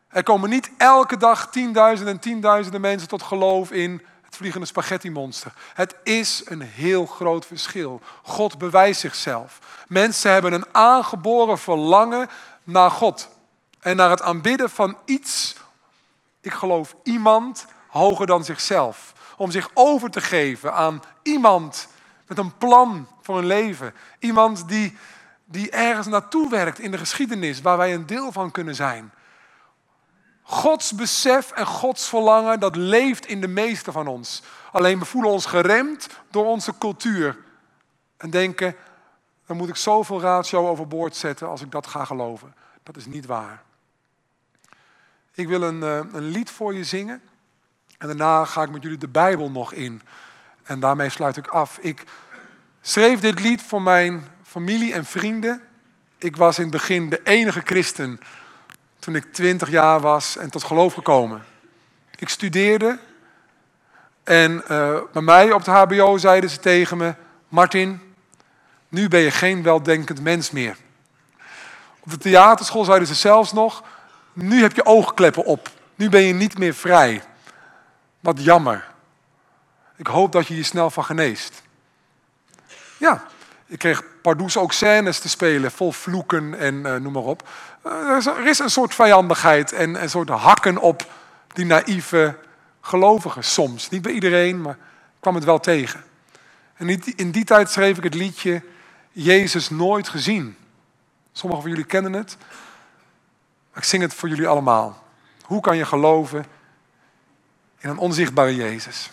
Er 0.07 0.23
komen 0.23 0.49
niet 0.49 0.71
elke 0.77 1.17
dag 1.17 1.51
tienduizenden 1.51 2.13
en 2.13 2.19
tienduizenden 2.19 2.81
mensen 2.81 3.07
tot 3.07 3.23
geloof 3.23 3.71
in 3.71 4.05
vliegende 4.35 4.67
spaghetti-monster. 4.67 5.53
Het 5.73 5.95
is 6.03 6.41
een 6.45 6.61
heel 6.61 7.05
groot 7.05 7.45
verschil. 7.45 8.01
God 8.23 8.57
bewijst 8.57 8.99
zichzelf. 8.99 9.59
Mensen 9.87 10.31
hebben 10.31 10.53
een 10.53 10.65
aangeboren 10.71 11.57
verlangen 11.57 12.29
naar 12.63 12.91
God 12.91 13.29
en 13.79 13.95
naar 13.95 14.09
het 14.09 14.21
aanbidden 14.21 14.69
van 14.69 14.97
iets. 15.05 15.55
Ik 16.41 16.53
geloof 16.53 16.95
iemand 17.03 17.65
hoger 17.87 18.25
dan 18.25 18.43
zichzelf 18.43 19.13
om 19.37 19.51
zich 19.51 19.69
over 19.73 20.09
te 20.09 20.21
geven 20.21 20.73
aan 20.73 21.01
iemand 21.21 21.87
met 22.27 22.37
een 22.37 22.57
plan 22.57 23.07
voor 23.21 23.37
een 23.37 23.45
leven. 23.45 23.93
Iemand 24.19 24.67
die, 24.67 24.97
die 25.45 25.69
ergens 25.69 26.07
naartoe 26.07 26.49
werkt 26.49 26.79
in 26.79 26.91
de 26.91 26.97
geschiedenis 26.97 27.61
waar 27.61 27.77
wij 27.77 27.93
een 27.93 28.05
deel 28.05 28.31
van 28.31 28.51
kunnen 28.51 28.75
zijn. 28.75 29.11
Gods 30.43 30.91
besef 30.91 31.51
en 31.51 31.65
Gods 31.65 32.07
verlangen, 32.07 32.59
dat 32.59 32.75
leeft 32.75 33.25
in 33.25 33.41
de 33.41 33.47
meeste 33.47 33.91
van 33.91 34.07
ons. 34.07 34.41
Alleen 34.71 34.99
we 34.99 35.05
voelen 35.05 35.31
ons 35.31 35.45
geremd 35.45 36.07
door 36.31 36.45
onze 36.45 36.77
cultuur. 36.77 37.37
En 38.17 38.29
denken, 38.29 38.75
dan 39.45 39.57
moet 39.57 39.69
ik 39.69 39.75
zoveel 39.75 40.21
ratio 40.21 40.67
overboord 40.67 41.15
zetten 41.15 41.47
als 41.47 41.61
ik 41.61 41.71
dat 41.71 41.87
ga 41.87 42.05
geloven. 42.05 42.55
Dat 42.83 42.97
is 42.97 43.05
niet 43.05 43.25
waar. 43.25 43.63
Ik 45.33 45.47
wil 45.47 45.61
een, 45.61 45.83
eh, 45.83 45.99
een 46.11 46.27
lied 46.27 46.51
voor 46.51 46.73
je 46.73 46.83
zingen. 46.83 47.21
En 47.97 48.07
daarna 48.07 48.45
ga 48.45 48.63
ik 48.63 48.71
met 48.71 48.83
jullie 48.83 48.97
de 48.97 49.07
Bijbel 49.07 49.51
nog 49.51 49.73
in. 49.73 50.01
En 50.63 50.79
daarmee 50.79 51.09
sluit 51.09 51.37
ik 51.37 51.47
af. 51.47 51.77
Ik 51.77 52.03
schreef 52.81 53.19
dit 53.19 53.39
lied 53.39 53.61
voor 53.61 53.81
mijn 53.81 54.27
familie 54.43 54.93
en 54.93 55.05
vrienden. 55.05 55.61
Ik 56.17 56.35
was 56.35 56.57
in 56.57 56.63
het 56.63 56.71
begin 56.71 57.09
de 57.09 57.21
enige 57.23 57.61
christen 57.65 58.19
toen 59.03 59.15
ik 59.15 59.33
twintig 59.33 59.69
jaar 59.69 59.99
was 59.99 60.37
en 60.37 60.49
tot 60.49 60.63
geloof 60.63 60.93
gekomen. 60.93 61.45
Ik 62.15 62.29
studeerde 62.29 62.99
en 64.23 64.51
uh, 64.51 64.99
bij 65.11 65.21
mij 65.21 65.51
op 65.51 65.65
het 65.65 65.75
HBO 65.75 66.17
zeiden 66.17 66.49
ze 66.49 66.59
tegen 66.59 66.97
me: 66.97 67.13
Martin, 67.47 68.15
nu 68.89 69.07
ben 69.07 69.19
je 69.19 69.31
geen 69.31 69.63
weldenkend 69.63 70.21
mens 70.21 70.51
meer. 70.51 70.77
Op 71.99 72.11
de 72.11 72.17
theaterschool 72.17 72.83
zeiden 72.83 73.07
ze 73.07 73.15
zelfs 73.15 73.53
nog: 73.53 73.83
nu 74.33 74.61
heb 74.61 74.75
je 74.75 74.85
oogkleppen 74.85 75.45
op. 75.45 75.69
Nu 75.95 76.09
ben 76.09 76.21
je 76.21 76.33
niet 76.33 76.57
meer 76.57 76.73
vrij. 76.73 77.23
Wat 78.19 78.43
jammer. 78.43 78.87
Ik 79.95 80.07
hoop 80.07 80.31
dat 80.31 80.47
je 80.47 80.55
je 80.55 80.63
snel 80.63 80.89
van 80.89 81.05
geneest. 81.05 81.61
Ja, 82.97 83.23
ik 83.73 83.79
kreeg 83.79 84.03
pardoes 84.21 84.57
ook 84.57 84.73
scènes 84.73 85.19
te 85.19 85.29
spelen, 85.29 85.71
vol 85.71 85.91
vloeken 85.91 86.59
en 86.59 86.75
uh, 86.75 86.95
noem 86.95 87.13
maar 87.13 87.23
op. 87.23 87.49
Uh, 87.85 88.27
er 88.27 88.47
is 88.47 88.59
een 88.59 88.69
soort 88.69 88.93
vijandigheid 88.93 89.71
en 89.71 90.01
een 90.01 90.09
soort 90.09 90.29
hakken 90.29 90.77
op 90.77 91.11
die 91.53 91.65
naïeve 91.65 92.35
gelovigen 92.81 93.43
soms. 93.43 93.89
Niet 93.89 94.01
bij 94.01 94.11
iedereen, 94.11 94.61
maar 94.61 94.73
ik 94.73 95.19
kwam 95.19 95.35
het 95.35 95.43
wel 95.43 95.59
tegen. 95.59 96.03
En 96.75 96.89
in 97.15 97.31
die 97.31 97.43
tijd 97.43 97.69
schreef 97.69 97.97
ik 97.97 98.03
het 98.03 98.13
liedje 98.13 98.61
Jezus 99.11 99.69
nooit 99.69 100.09
gezien. 100.09 100.57
Sommigen 101.31 101.63
van 101.63 101.71
jullie 101.71 101.87
kennen 101.87 102.13
het. 102.13 102.37
Ik 103.75 103.83
zing 103.83 104.01
het 104.01 104.13
voor 104.13 104.29
jullie 104.29 104.47
allemaal. 104.47 105.03
Hoe 105.43 105.61
kan 105.61 105.77
je 105.77 105.85
geloven 105.85 106.45
in 107.79 107.89
een 107.89 107.97
onzichtbare 107.97 108.55
Jezus? 108.55 109.09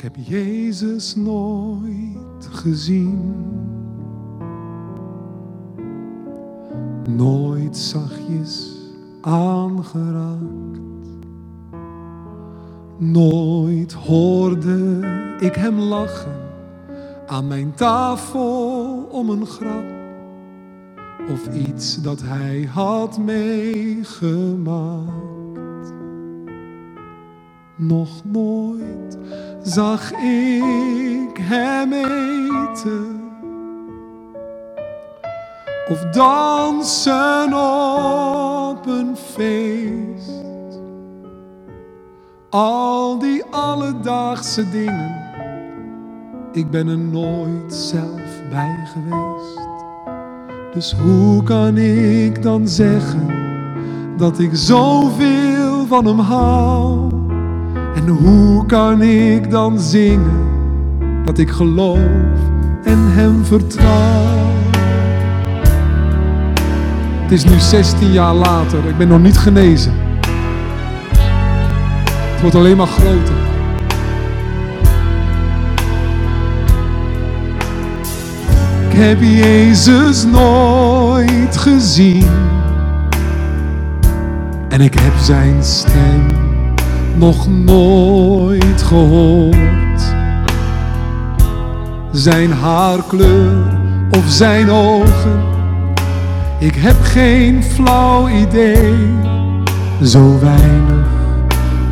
Ik 0.00 0.06
heb 0.14 0.26
Jezus 0.26 1.14
nooit 1.14 2.46
gezien. 2.50 3.34
Nooit 7.08 7.76
zachtjes 7.76 8.76
aangeraakt. 9.20 10.78
Nooit 12.98 13.92
hoorde 13.92 15.00
ik 15.40 15.54
hem 15.54 15.78
lachen 15.78 16.38
aan 17.26 17.46
mijn 17.46 17.74
tafel 17.74 19.06
om 19.10 19.30
een 19.30 19.46
grap. 19.46 19.84
Of 21.30 21.54
iets 21.54 22.02
dat 22.02 22.20
hij 22.22 22.68
had 22.72 23.18
meegemaakt. 23.18 24.60
Nog 27.82 28.08
nooit 28.24 29.18
zag 29.62 30.12
ik 30.12 31.38
hem 31.40 31.92
eten 31.92 33.20
of 35.88 36.04
dansen 36.10 37.52
op 37.54 38.86
een 38.86 39.16
feest. 39.16 40.44
Al 42.50 43.18
die 43.18 43.44
alledaagse 43.50 44.70
dingen, 44.70 45.16
ik 46.52 46.70
ben 46.70 46.88
er 46.88 46.98
nooit 46.98 47.74
zelf 47.74 48.48
bij 48.50 48.88
geweest. 48.92 49.68
Dus 50.74 50.92
hoe 50.92 51.42
kan 51.42 51.76
ik 51.76 52.42
dan 52.42 52.68
zeggen 52.68 53.26
dat 54.16 54.38
ik 54.38 54.50
zoveel 54.52 55.86
van 55.86 56.06
hem 56.06 56.18
hou? 56.18 57.09
En 57.94 58.08
hoe 58.08 58.66
kan 58.66 59.02
ik 59.02 59.50
dan 59.50 59.78
zingen 59.78 60.48
dat 61.24 61.38
ik 61.38 61.50
geloof 61.50 62.38
en 62.84 62.98
Hem 62.98 63.44
vertrouw? 63.44 64.38
Het 67.22 67.32
is 67.32 67.44
nu 67.44 67.58
16 67.58 68.12
jaar 68.12 68.34
later, 68.34 68.78
ik 68.88 68.98
ben 68.98 69.08
nog 69.08 69.22
niet 69.22 69.38
genezen. 69.38 69.92
Het 72.30 72.40
wordt 72.40 72.56
alleen 72.56 72.76
maar 72.76 72.86
groter. 72.86 73.34
Ik 78.88 78.96
heb 78.96 79.20
Jezus 79.20 80.24
nooit 80.24 81.56
gezien. 81.56 82.28
En 84.68 84.80
ik 84.80 84.94
heb 84.94 85.12
zijn 85.18 85.64
stem 85.64 86.49
nog 87.20 87.48
nooit 87.48 88.82
gehoord. 88.82 90.14
Zijn 92.10 92.52
haarkleur 92.52 93.78
of 94.10 94.24
zijn 94.26 94.70
ogen, 94.70 95.40
ik 96.58 96.74
heb 96.74 96.96
geen 97.02 97.62
flauw 97.64 98.28
idee. 98.28 98.94
Zo 100.02 100.38
weinig 100.38 101.08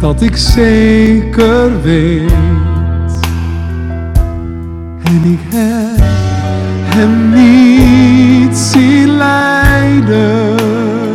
dat 0.00 0.22
ik 0.22 0.36
zeker 0.36 1.82
weet. 1.82 2.32
En 5.02 5.22
ik 5.24 5.40
heb 5.50 6.06
hem 6.94 7.30
niet 7.30 8.56
zien 8.56 9.08
lijden 9.16 11.07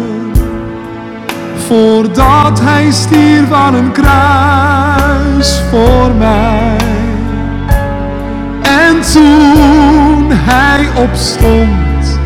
voordat 1.73 2.59
hij 2.61 2.91
stierf 2.91 3.51
aan 3.51 3.73
een 3.73 3.91
kruis 3.91 5.61
voor 5.69 6.11
mij. 6.17 6.77
En 8.61 9.01
toen 9.13 10.31
hij 10.31 11.03
opstond, 11.03 12.19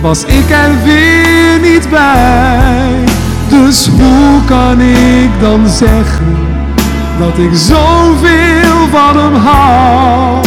was 0.00 0.24
ik 0.24 0.50
er 0.50 0.70
weer 0.84 1.70
niet 1.70 1.90
bij. 1.90 3.04
Dus 3.48 3.88
hoe 3.88 4.44
kan 4.44 4.80
ik 4.80 5.30
dan 5.40 5.68
zeggen 5.68 6.36
dat 7.18 7.38
ik 7.38 7.54
zoveel 7.54 8.88
van 8.90 9.16
hem 9.16 9.34
hou? 9.34 10.40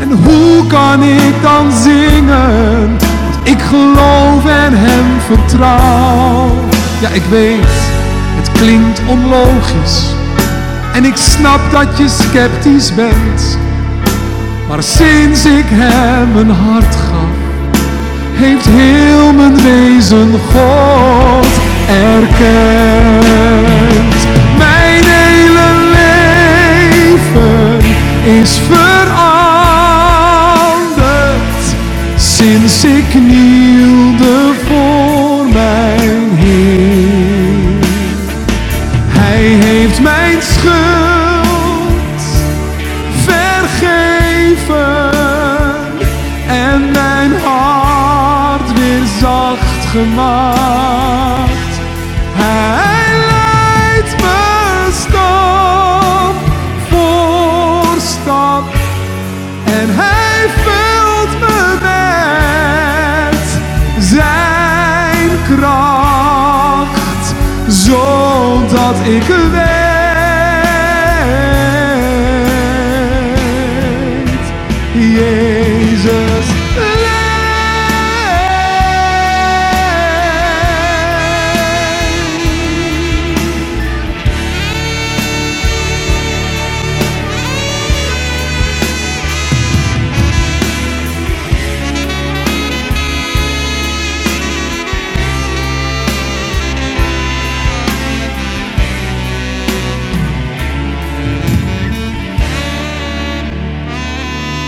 En 0.00 0.12
hoe 0.24 0.66
kan 0.66 1.02
ik 1.02 1.42
dan 1.42 1.72
zingen 1.72 2.98
dat 2.98 3.48
ik 3.48 3.60
geloof 3.60 4.46
en 4.46 4.72
hem 4.74 5.20
vertrouw? 5.26 6.67
Ja, 7.00 7.08
ik 7.08 7.22
weet, 7.30 7.76
het 8.36 8.52
klinkt 8.52 9.00
onlogisch. 9.06 10.02
En 10.92 11.04
ik 11.04 11.16
snap 11.16 11.60
dat 11.70 11.98
je 11.98 12.08
sceptisch 12.08 12.94
bent. 12.94 13.58
Maar 14.68 14.82
sinds 14.82 15.44
ik 15.44 15.64
hem 15.68 16.36
een 16.36 16.50
hart 16.50 16.96
gaf, 16.96 17.28
heeft 18.32 18.66
heel 18.68 19.32
mijn 19.32 19.54
wezen 19.54 20.40
God 20.52 21.46
erkend. 21.88 22.66
Mijn 24.56 25.04
hele 25.04 25.70
leven 25.96 27.78
is 28.40 28.60
veranderd 28.68 29.28
sinds 32.16 32.84
ik 32.84 33.04
knielde 33.10 34.47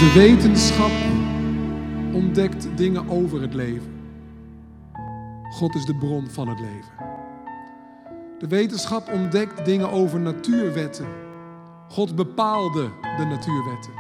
De 0.01 0.13
wetenschap 0.13 0.91
ontdekt 2.15 2.69
dingen 2.77 3.09
over 3.09 3.41
het 3.41 3.55
leven. 3.55 4.01
God 5.51 5.75
is 5.75 5.85
de 5.85 5.95
bron 5.95 6.31
van 6.31 6.49
het 6.49 6.61
leven. 6.61 6.93
De 8.39 8.47
wetenschap 8.49 9.13
ontdekt 9.13 9.65
dingen 9.65 9.91
over 9.91 10.21
natuurwetten. 10.21 11.07
God 11.89 12.17
bepaalde 12.17 12.91
de 13.17 13.25
natuurwetten. 13.25 13.93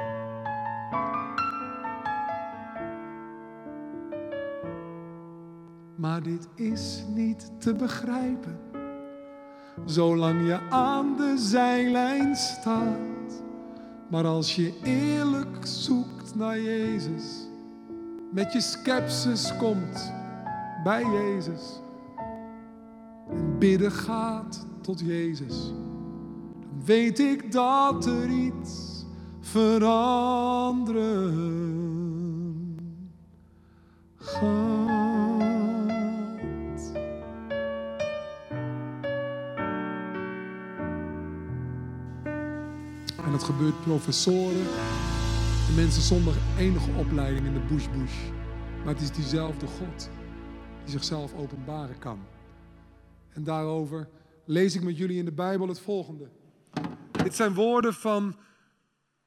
Maar 5.96 6.22
dit 6.22 6.48
is 6.54 7.04
niet 7.14 7.52
te 7.58 7.74
begrijpen, 7.74 8.58
zolang 9.84 10.46
je 10.46 10.60
aan 10.70 11.16
de 11.16 11.34
zijlijn 11.38 12.36
staat. 12.36 13.48
Maar 14.10 14.26
als 14.26 14.56
je 14.56 14.72
eerlijk 14.82 15.66
zoekt 15.66 16.34
naar 16.34 16.60
Jezus, 16.60 17.48
met 18.32 18.52
je 18.52 18.60
skepsis 18.60 19.56
komt 19.56 20.12
bij 20.84 21.04
Jezus 21.04 21.80
en 23.28 23.58
bidden 23.58 23.92
gaat 23.92 24.66
tot 24.80 25.00
Jezus, 25.00 25.72
dan 26.60 26.84
weet 26.84 27.18
ik 27.18 27.52
dat 27.52 28.06
er 28.06 28.28
iets 28.28 29.04
veranderen 29.40 29.96
gaat. 34.16 34.99
Gebeurt 43.42 43.80
professoren 43.80 44.66
en 45.68 45.74
mensen 45.74 46.02
zonder 46.02 46.34
enige 46.58 46.90
opleiding 46.96 47.46
in 47.46 47.52
de 47.52 47.74
bush 47.74 47.86
bush. 47.86 48.14
Maar 48.84 48.94
het 48.94 49.02
is 49.02 49.10
diezelfde 49.10 49.66
God 49.66 50.10
die 50.84 50.90
zichzelf 50.92 51.34
openbaren 51.34 51.98
kan. 51.98 52.26
En 53.32 53.44
daarover 53.44 54.08
lees 54.44 54.74
ik 54.74 54.82
met 54.82 54.96
jullie 54.96 55.18
in 55.18 55.24
de 55.24 55.32
Bijbel 55.32 55.68
het 55.68 55.80
volgende. 55.80 56.28
Dit 57.10 57.34
zijn 57.34 57.54
woorden 57.54 57.94
van 57.94 58.36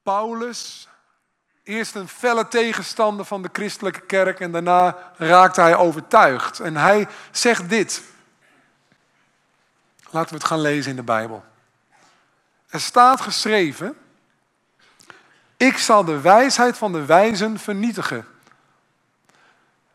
Paulus. 0.04 0.88
Eerst 1.64 1.96
een 1.96 2.08
felle 2.08 2.48
tegenstander 2.48 3.26
van 3.26 3.42
de 3.42 3.50
christelijke 3.52 4.02
kerk 4.02 4.40
en 4.40 4.52
daarna 4.52 5.14
raakte 5.18 5.62
hij 5.62 5.76
overtuigd. 5.76 6.60
En 6.60 6.76
hij 6.76 7.08
zegt 7.32 7.70
dit. 7.70 8.04
Laten 10.10 10.30
we 10.30 10.36
het 10.36 10.48
gaan 10.48 10.62
lezen 10.62 10.90
in 10.90 10.96
de 10.96 11.04
Bijbel. 11.04 11.44
Er 12.70 12.80
staat 12.80 13.22
geschreven: 13.22 13.98
Ik 15.64 15.78
zal 15.78 16.06
de 16.06 16.22
wijsheid 16.22 16.78
van 16.78 16.92
de 16.92 17.06
wijzen 17.06 17.60
vernietigen. 17.60 18.28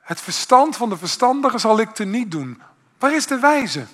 Het 0.00 0.20
verstand 0.20 0.76
van 0.76 0.88
de 0.88 0.96
verstandigen 0.96 1.60
zal 1.60 1.78
ik 1.78 1.90
teniet 1.90 2.30
doen. 2.30 2.62
Waar 2.98 3.14
is 3.14 3.26
de 3.26 3.38
wijze? 3.38 3.86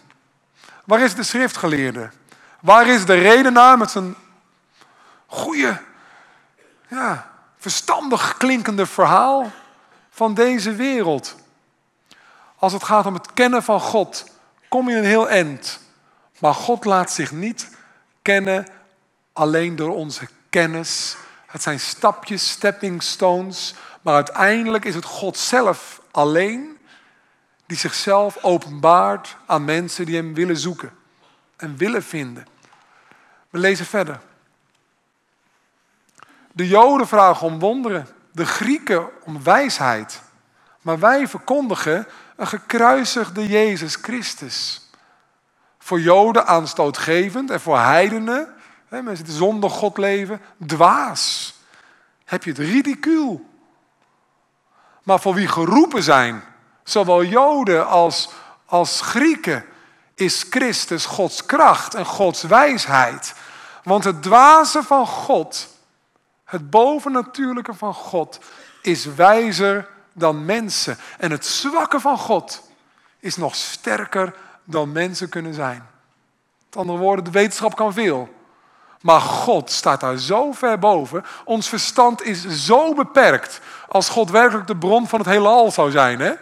Waar 0.84 1.00
is 1.00 1.14
de 1.14 1.22
schriftgeleerde? 1.22 2.10
Waar 2.60 2.86
is 2.86 3.04
de 3.04 3.14
redenaar 3.14 3.78
met 3.78 3.90
zijn 3.90 4.14
goede, 5.26 5.80
ja, 6.88 7.30
verstandig 7.58 8.36
klinkende 8.36 8.86
verhaal 8.86 9.50
van 10.10 10.34
deze 10.34 10.74
wereld? 10.74 11.36
Als 12.56 12.72
het 12.72 12.84
gaat 12.84 13.06
om 13.06 13.14
het 13.14 13.32
kennen 13.32 13.62
van 13.62 13.80
God, 13.80 14.24
kom 14.68 14.90
je 14.90 14.96
een 14.96 15.04
heel 15.04 15.28
eind. 15.28 15.80
Maar 16.38 16.54
God 16.54 16.84
laat 16.84 17.12
zich 17.12 17.32
niet 17.32 17.70
kennen 18.22 18.66
alleen 19.32 19.76
door 19.76 19.94
onze 19.94 20.28
kennis. 20.50 21.16
Het 21.54 21.62
zijn 21.62 21.80
stapjes, 21.80 22.50
stepping 22.50 23.02
stones. 23.02 23.74
Maar 24.02 24.14
uiteindelijk 24.14 24.84
is 24.84 24.94
het 24.94 25.04
God 25.04 25.38
zelf 25.38 26.00
alleen 26.10 26.78
die 27.66 27.76
zichzelf 27.76 28.38
openbaart 28.42 29.36
aan 29.46 29.64
mensen 29.64 30.06
die 30.06 30.16
hem 30.16 30.34
willen 30.34 30.56
zoeken 30.56 30.92
en 31.56 31.76
willen 31.76 32.02
vinden. 32.02 32.46
We 33.50 33.58
lezen 33.58 33.86
verder. 33.86 34.20
De 36.52 36.68
Joden 36.68 37.08
vragen 37.08 37.46
om 37.46 37.58
wonderen, 37.58 38.08
de 38.32 38.46
Grieken 38.46 39.08
om 39.24 39.42
wijsheid. 39.42 40.22
Maar 40.82 40.98
wij 40.98 41.28
verkondigen 41.28 42.06
een 42.36 42.46
gekruisigde 42.46 43.46
Jezus 43.46 43.94
Christus. 43.94 44.88
Voor 45.78 46.00
Joden 46.00 46.46
aanstootgevend 46.46 47.50
en 47.50 47.60
voor 47.60 47.78
heidenen, 47.78 48.53
mensen 49.02 49.24
die 49.24 49.34
zonder 49.34 49.70
God 49.70 49.98
leven, 49.98 50.40
dwaas. 50.66 51.54
Heb 52.24 52.44
je 52.44 52.50
het 52.50 52.58
ridicuul. 52.58 53.46
Maar 55.02 55.20
voor 55.20 55.34
wie 55.34 55.48
geroepen 55.48 56.02
zijn, 56.02 56.42
zowel 56.82 57.24
Joden 57.24 57.86
als, 57.86 58.30
als 58.66 59.00
Grieken, 59.00 59.64
is 60.14 60.46
Christus 60.50 61.06
Gods 61.06 61.46
kracht 61.46 61.94
en 61.94 62.06
Gods 62.06 62.42
wijsheid. 62.42 63.34
Want 63.82 64.04
het 64.04 64.22
dwaze 64.22 64.82
van 64.82 65.06
God, 65.06 65.68
het 66.44 66.70
bovennatuurlijke 66.70 67.74
van 67.74 67.94
God, 67.94 68.38
is 68.82 69.04
wijzer 69.04 69.88
dan 70.12 70.44
mensen. 70.44 70.98
En 71.18 71.30
het 71.30 71.46
zwakke 71.46 72.00
van 72.00 72.18
God 72.18 72.62
is 73.18 73.36
nog 73.36 73.54
sterker 73.54 74.34
dan 74.64 74.92
mensen 74.92 75.28
kunnen 75.28 75.54
zijn. 75.54 75.86
Met 76.66 76.76
andere 76.76 76.98
woorden, 76.98 77.24
de 77.24 77.30
wetenschap 77.30 77.76
kan 77.76 77.92
veel. 77.92 78.43
Maar 79.04 79.20
God 79.20 79.70
staat 79.70 80.00
daar 80.00 80.18
zo 80.18 80.52
ver 80.52 80.78
boven. 80.78 81.24
Ons 81.44 81.68
verstand 81.68 82.22
is 82.22 82.64
zo 82.66 82.94
beperkt. 82.94 83.60
Als 83.88 84.08
God 84.08 84.30
werkelijk 84.30 84.66
de 84.66 84.76
bron 84.76 85.08
van 85.08 85.18
het 85.18 85.28
hele 85.28 85.48
al 85.48 85.70
zou 85.70 85.90
zijn. 85.90 86.20
Hè? 86.20 86.32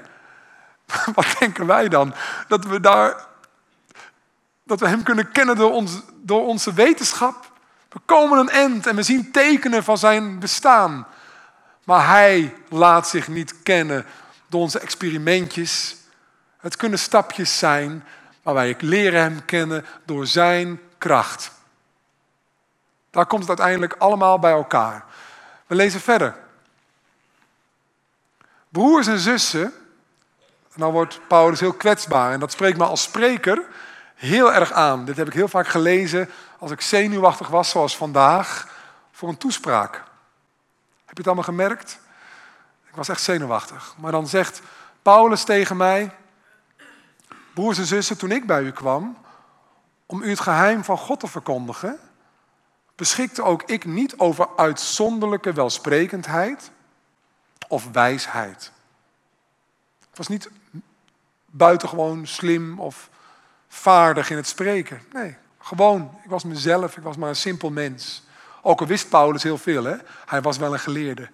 Wat 1.14 1.26
denken 1.38 1.66
wij 1.66 1.88
dan? 1.88 2.14
Dat 2.48 2.64
we, 2.64 2.80
daar, 2.80 3.26
dat 4.64 4.80
we 4.80 4.88
Hem 4.88 5.02
kunnen 5.02 5.32
kennen 5.32 5.56
door, 5.56 5.70
ons, 5.70 6.00
door 6.14 6.46
onze 6.46 6.72
wetenschap. 6.72 7.52
We 7.88 8.00
komen 8.04 8.38
een 8.38 8.50
eind 8.50 8.86
en 8.86 8.96
we 8.96 9.02
zien 9.02 9.32
tekenen 9.32 9.84
van 9.84 9.98
zijn 9.98 10.38
bestaan. 10.38 11.06
Maar 11.84 12.08
Hij 12.08 12.54
laat 12.68 13.08
zich 13.08 13.28
niet 13.28 13.62
kennen 13.62 14.06
door 14.46 14.60
onze 14.60 14.78
experimentjes. 14.78 15.96
Het 16.58 16.76
kunnen 16.76 16.98
stapjes 16.98 17.58
zijn, 17.58 18.04
maar 18.42 18.54
wij 18.54 18.76
leren 18.78 19.20
Hem 19.20 19.44
kennen 19.44 19.86
door 20.04 20.26
Zijn 20.26 20.80
kracht. 20.98 21.60
Daar 23.12 23.26
komt 23.26 23.40
het 23.40 23.48
uiteindelijk 23.48 23.94
allemaal 23.98 24.38
bij 24.38 24.52
elkaar. 24.52 25.04
We 25.66 25.74
lezen 25.74 26.00
verder. 26.00 26.36
Broers 28.68 29.06
en 29.06 29.18
zussen, 29.18 29.64
en 30.72 30.80
dan 30.80 30.92
wordt 30.92 31.20
Paulus 31.28 31.60
heel 31.60 31.72
kwetsbaar 31.72 32.32
en 32.32 32.40
dat 32.40 32.52
spreekt 32.52 32.78
me 32.78 32.84
als 32.84 33.02
spreker 33.02 33.66
heel 34.14 34.52
erg 34.52 34.72
aan. 34.72 35.04
Dit 35.04 35.16
heb 35.16 35.26
ik 35.26 35.32
heel 35.32 35.48
vaak 35.48 35.68
gelezen 35.68 36.30
als 36.58 36.70
ik 36.70 36.80
zenuwachtig 36.80 37.48
was, 37.48 37.70
zoals 37.70 37.96
vandaag, 37.96 38.68
voor 39.10 39.28
een 39.28 39.36
toespraak. 39.36 39.94
Heb 39.94 40.04
je 41.04 41.16
het 41.16 41.26
allemaal 41.26 41.44
gemerkt? 41.44 41.98
Ik 42.88 42.94
was 42.94 43.08
echt 43.08 43.22
zenuwachtig. 43.22 43.94
Maar 43.98 44.12
dan 44.12 44.26
zegt 44.26 44.62
Paulus 45.02 45.44
tegen 45.44 45.76
mij, 45.76 46.16
broers 47.54 47.78
en 47.78 47.86
zussen, 47.86 48.18
toen 48.18 48.30
ik 48.30 48.46
bij 48.46 48.62
u 48.62 48.70
kwam, 48.72 49.18
om 50.06 50.22
u 50.22 50.28
het 50.30 50.40
geheim 50.40 50.84
van 50.84 50.98
God 50.98 51.20
te 51.20 51.26
verkondigen, 51.26 51.98
beschikte 53.02 53.42
ook 53.42 53.62
ik 53.62 53.84
niet 53.84 54.18
over 54.18 54.48
uitzonderlijke 54.56 55.52
welsprekendheid 55.52 56.70
of 57.68 57.88
wijsheid. 57.92 58.72
Ik 60.00 60.16
was 60.16 60.28
niet 60.28 60.50
buitengewoon 61.46 62.26
slim 62.26 62.80
of 62.80 63.10
vaardig 63.68 64.30
in 64.30 64.36
het 64.36 64.46
spreken. 64.46 65.02
Nee, 65.12 65.36
gewoon, 65.58 66.18
ik 66.24 66.30
was 66.30 66.44
mezelf, 66.44 66.96
ik 66.96 67.02
was 67.02 67.16
maar 67.16 67.28
een 67.28 67.36
simpel 67.36 67.70
mens. 67.70 68.22
Ook 68.60 68.80
al 68.80 68.86
wist 68.86 69.08
Paulus 69.08 69.42
heel 69.42 69.58
veel, 69.58 69.84
hè? 69.84 69.96
hij 70.26 70.42
was 70.42 70.56
wel 70.56 70.72
een 70.72 70.78
geleerde. 70.78 71.28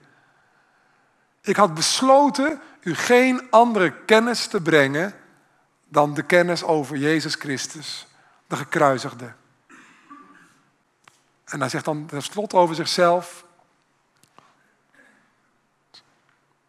Ik 1.41 1.57
had 1.57 1.75
besloten 1.75 2.61
u 2.81 2.95
geen 2.95 3.51
andere 3.51 4.05
kennis 4.05 4.47
te 4.47 4.61
brengen 4.61 5.15
dan 5.89 6.15
de 6.15 6.23
kennis 6.23 6.63
over 6.63 6.97
Jezus 6.97 7.35
Christus, 7.35 8.07
de 8.47 8.57
gekruisigde. 8.57 9.33
En 11.49 11.61
hij 11.61 11.69
zegt 11.69 11.85
dan 11.85 12.07
tenslotte 12.07 12.57
over 12.57 12.75
zichzelf. 12.75 13.45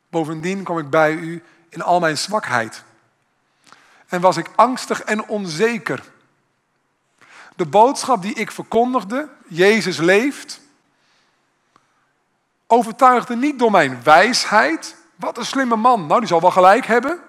Bovendien 0.09 0.63
kwam 0.63 0.77
ik 0.77 0.89
bij 0.89 1.13
u 1.13 1.43
in 1.69 1.82
al 1.82 1.99
mijn 1.99 2.17
zwakheid. 2.17 2.84
En 4.07 4.21
was 4.21 4.38
ik 4.38 4.49
angstig 4.55 5.01
en 5.01 5.27
onzeker. 5.27 6.03
De 7.55 7.65
boodschap 7.65 8.21
die 8.21 8.34
ik 8.34 8.51
verkondigde, 8.51 9.30
Jezus 9.47 9.97
leeft, 9.97 10.61
overtuigde 12.67 13.36
niet 13.36 13.59
door 13.59 13.71
mijn 13.71 14.03
wijsheid. 14.03 14.95
Wat 15.15 15.38
een 15.38 15.45
slimme 15.45 15.75
man, 15.75 16.07
nou 16.07 16.19
die 16.19 16.30
zal 16.30 16.41
wel 16.41 16.51
gelijk 16.51 16.86
hebben. 16.86 17.19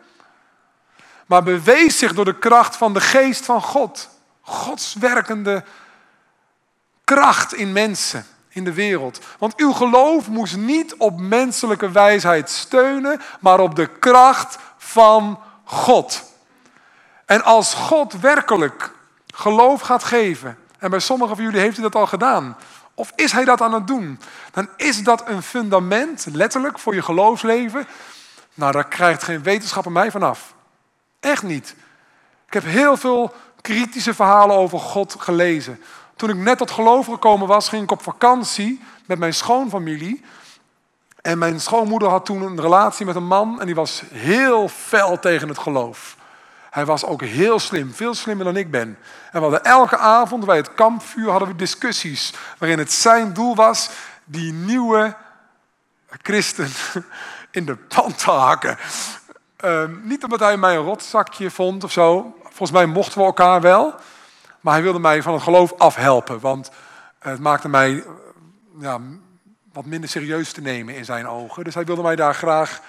Maar 1.27 1.43
bewees 1.43 1.99
zich 1.99 2.15
door 2.15 2.25
de 2.25 2.39
kracht 2.39 2.77
van 2.77 2.93
de 2.93 3.01
geest 3.01 3.45
van 3.45 3.63
God. 3.63 4.09
Gods 4.41 4.95
werkende 4.95 5.65
kracht 7.15 7.55
in 7.55 7.73
mensen, 7.73 8.27
in 8.49 8.65
de 8.65 8.73
wereld. 8.73 9.21
Want 9.39 9.57
uw 9.57 9.73
geloof 9.73 10.29
moest 10.29 10.57
niet 10.57 10.95
op 10.95 11.21
menselijke 11.21 11.91
wijsheid 11.91 12.51
steunen, 12.51 13.21
maar 13.41 13.61
op 13.61 13.75
de 13.75 13.87
kracht 13.87 14.59
van 14.77 15.41
God. 15.65 16.23
En 17.25 17.45
als 17.45 17.75
God 17.75 18.21
werkelijk 18.21 18.93
geloof 19.27 19.81
gaat 19.81 20.05
geven, 20.05 20.59
en 20.79 20.91
bij 20.91 20.99
sommigen 20.99 21.37
van 21.37 21.45
jullie 21.45 21.61
heeft 21.61 21.77
hij 21.77 21.85
dat 21.85 21.95
al 21.95 22.07
gedaan, 22.07 22.57
of 22.95 23.13
is 23.15 23.33
hij 23.33 23.45
dat 23.45 23.61
aan 23.61 23.75
het 23.75 23.87
doen, 23.87 24.21
dan 24.53 24.69
is 24.77 25.03
dat 25.03 25.29
een 25.29 25.43
fundament, 25.43 26.27
letterlijk, 26.33 26.79
voor 26.79 26.95
je 26.95 27.03
geloofsleven. 27.03 27.87
Nou, 28.55 28.73
daar 28.73 28.89
krijgt 28.89 29.23
geen 29.23 29.43
wetenschapper 29.43 29.93
mij 29.93 30.11
vanaf. 30.11 30.55
Echt 31.21 31.43
niet. 31.43 31.75
Ik 32.47 32.53
heb 32.53 32.65
heel 32.65 32.97
veel 32.97 33.35
kritische 33.61 34.15
verhalen 34.15 34.57
over 34.57 34.79
God 34.79 35.17
gelezen. 35.19 35.81
Toen 36.21 36.31
ik 36.31 36.37
net 36.37 36.59
tot 36.59 36.71
geloof 36.71 37.07
gekomen 37.07 37.47
was, 37.47 37.69
ging 37.69 37.83
ik 37.83 37.91
op 37.91 38.03
vakantie 38.03 38.83
met 39.07 39.19
mijn 39.19 39.35
schoonfamilie. 39.35 40.25
En 41.23 41.39
mijn 41.39 41.61
schoonmoeder 41.61 42.09
had 42.09 42.25
toen 42.25 42.43
een 42.43 42.61
relatie 42.61 43.07
met 43.07 43.17
een 43.17 43.27
man 43.27 43.61
en 43.61 43.67
die 43.67 43.75
was 43.75 44.03
heel 44.13 44.69
fel 44.69 45.19
tegen 45.19 45.49
het 45.49 45.59
geloof. 45.59 46.17
Hij 46.71 46.85
was 46.85 47.05
ook 47.05 47.23
heel 47.23 47.59
slim, 47.59 47.93
veel 47.95 48.15
slimmer 48.15 48.45
dan 48.45 48.57
ik 48.57 48.71
ben. 48.71 48.99
En 49.33 49.33
we 49.33 49.39
hadden 49.39 49.65
elke 49.65 49.97
avond 49.97 50.45
bij 50.45 50.57
het 50.57 50.75
kampvuur 50.75 51.31
hadden 51.31 51.49
we 51.49 51.57
discussies 51.57 52.33
waarin 52.59 52.79
het 52.79 52.93
zijn 52.93 53.33
doel 53.33 53.55
was 53.55 53.91
die 54.25 54.53
nieuwe 54.53 55.17
christen 56.23 56.71
in 57.51 57.65
de 57.65 57.77
pan 57.77 58.15
te 58.15 58.31
hakken. 58.31 58.79
Ehm, 59.57 59.95
niet 60.03 60.25
omdat 60.25 60.41
hij 60.41 60.57
mij 60.57 60.77
een 60.77 60.85
rotzakje 60.85 61.51
vond 61.51 61.85
of 61.85 61.93
zo. 61.93 62.37
Volgens 62.43 62.71
mij 62.71 62.87
mochten 62.87 63.19
we 63.19 63.25
elkaar 63.25 63.61
wel. 63.61 63.95
Maar 64.61 64.75
hij 64.75 64.83
wilde 64.83 64.99
mij 64.99 65.23
van 65.23 65.33
het 65.33 65.43
geloof 65.43 65.73
afhelpen. 65.73 66.41
Want 66.41 66.71
het 67.19 67.41
maakte 67.41 67.69
mij 67.69 68.05
ja, 68.79 69.01
wat 69.73 69.85
minder 69.85 70.11
serieus 70.11 70.53
te 70.53 70.61
nemen 70.61 70.95
in 70.95 71.05
zijn 71.05 71.27
ogen. 71.27 71.65
Dus 71.65 71.75
hij 71.75 71.85
wilde 71.85 72.03
mij 72.03 72.17
daar 72.17 72.35
graag 72.35 72.81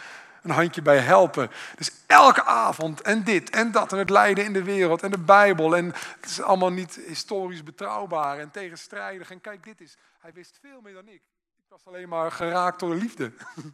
een 0.41 0.51
handje 0.51 0.81
bij 0.81 0.97
helpen. 0.97 1.51
Dus 1.75 1.91
elke 2.07 2.43
avond 2.43 3.01
en 3.01 3.23
dit 3.23 3.49
en 3.49 3.71
dat 3.71 3.91
en 3.91 3.97
het 3.97 4.09
lijden 4.09 4.45
in 4.45 4.53
de 4.53 4.63
wereld 4.63 5.03
en 5.03 5.11
de 5.11 5.19
Bijbel. 5.19 5.75
En 5.75 5.85
het 6.19 6.29
is 6.29 6.41
allemaal 6.41 6.71
niet 6.71 6.99
historisch 7.07 7.63
betrouwbaar 7.63 8.39
en 8.39 8.51
tegenstrijdig. 8.51 9.31
En 9.31 9.41
kijk, 9.41 9.63
dit 9.63 9.81
is, 9.81 9.97
hij 10.19 10.33
wist 10.33 10.57
veel 10.61 10.81
meer 10.83 10.93
dan 10.93 11.07
ik. 11.07 11.21
Ik 11.57 11.65
was 11.67 11.85
alleen 11.85 12.09
maar 12.09 12.31
geraakt 12.31 12.79
door 12.79 12.89
de 12.89 12.95
liefde. 12.95 13.31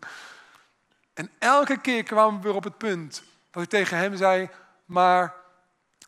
En 1.18 1.30
elke 1.40 1.82
keer 1.82 2.04
kwamen 2.04 2.36
we 2.36 2.48
weer 2.48 2.56
op 2.56 2.64
het 2.64 2.78
punt 2.78 3.24
dat 3.52 3.64
ik 3.64 3.70
tegen 3.70 3.98
hem 3.98 4.16
zei, 4.16 4.50
maar, 4.86 5.34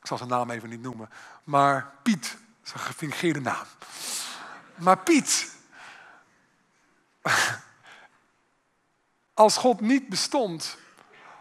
ik 0.02 0.08
zal 0.08 0.18
zijn 0.18 0.30
naam 0.30 0.50
even 0.50 0.70
niet 0.70 0.82
noemen, 0.82 1.10
maar 1.44 1.92
Piet, 2.04 2.38
zijn 2.64 2.80
gefingeerde 2.80 3.42
naam. 3.42 3.66
Maar 4.76 4.98
Piet, 4.98 5.56
als 9.34 9.58
God 9.58 9.82
niet 9.82 10.10
bestond, 10.10 10.78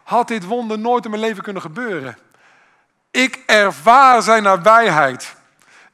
had 0.03 0.27
dit 0.27 0.45
wonder 0.45 0.79
nooit 0.79 1.03
in 1.05 1.09
mijn 1.09 1.21
leven 1.23 1.43
kunnen 1.43 1.61
gebeuren. 1.61 2.17
Ik 3.11 3.43
ervaar 3.45 4.21
zijn 4.21 4.43
nabijheid. 4.43 5.35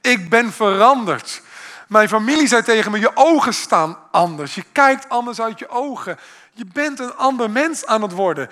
Ik 0.01 0.29
ben 0.29 0.51
veranderd. 0.51 1.41
Mijn 1.87 2.09
familie 2.09 2.47
zei 2.47 2.63
tegen 2.63 2.91
me: 2.91 2.99
Je 2.99 3.11
ogen 3.15 3.53
staan 3.53 3.97
anders. 4.11 4.55
Je 4.55 4.63
kijkt 4.71 5.09
anders 5.09 5.41
uit 5.41 5.59
je 5.59 5.69
ogen. 5.69 6.17
Je 6.51 6.65
bent 6.65 6.99
een 6.99 7.15
ander 7.15 7.49
mens 7.49 7.85
aan 7.85 8.01
het 8.01 8.11
worden. 8.11 8.49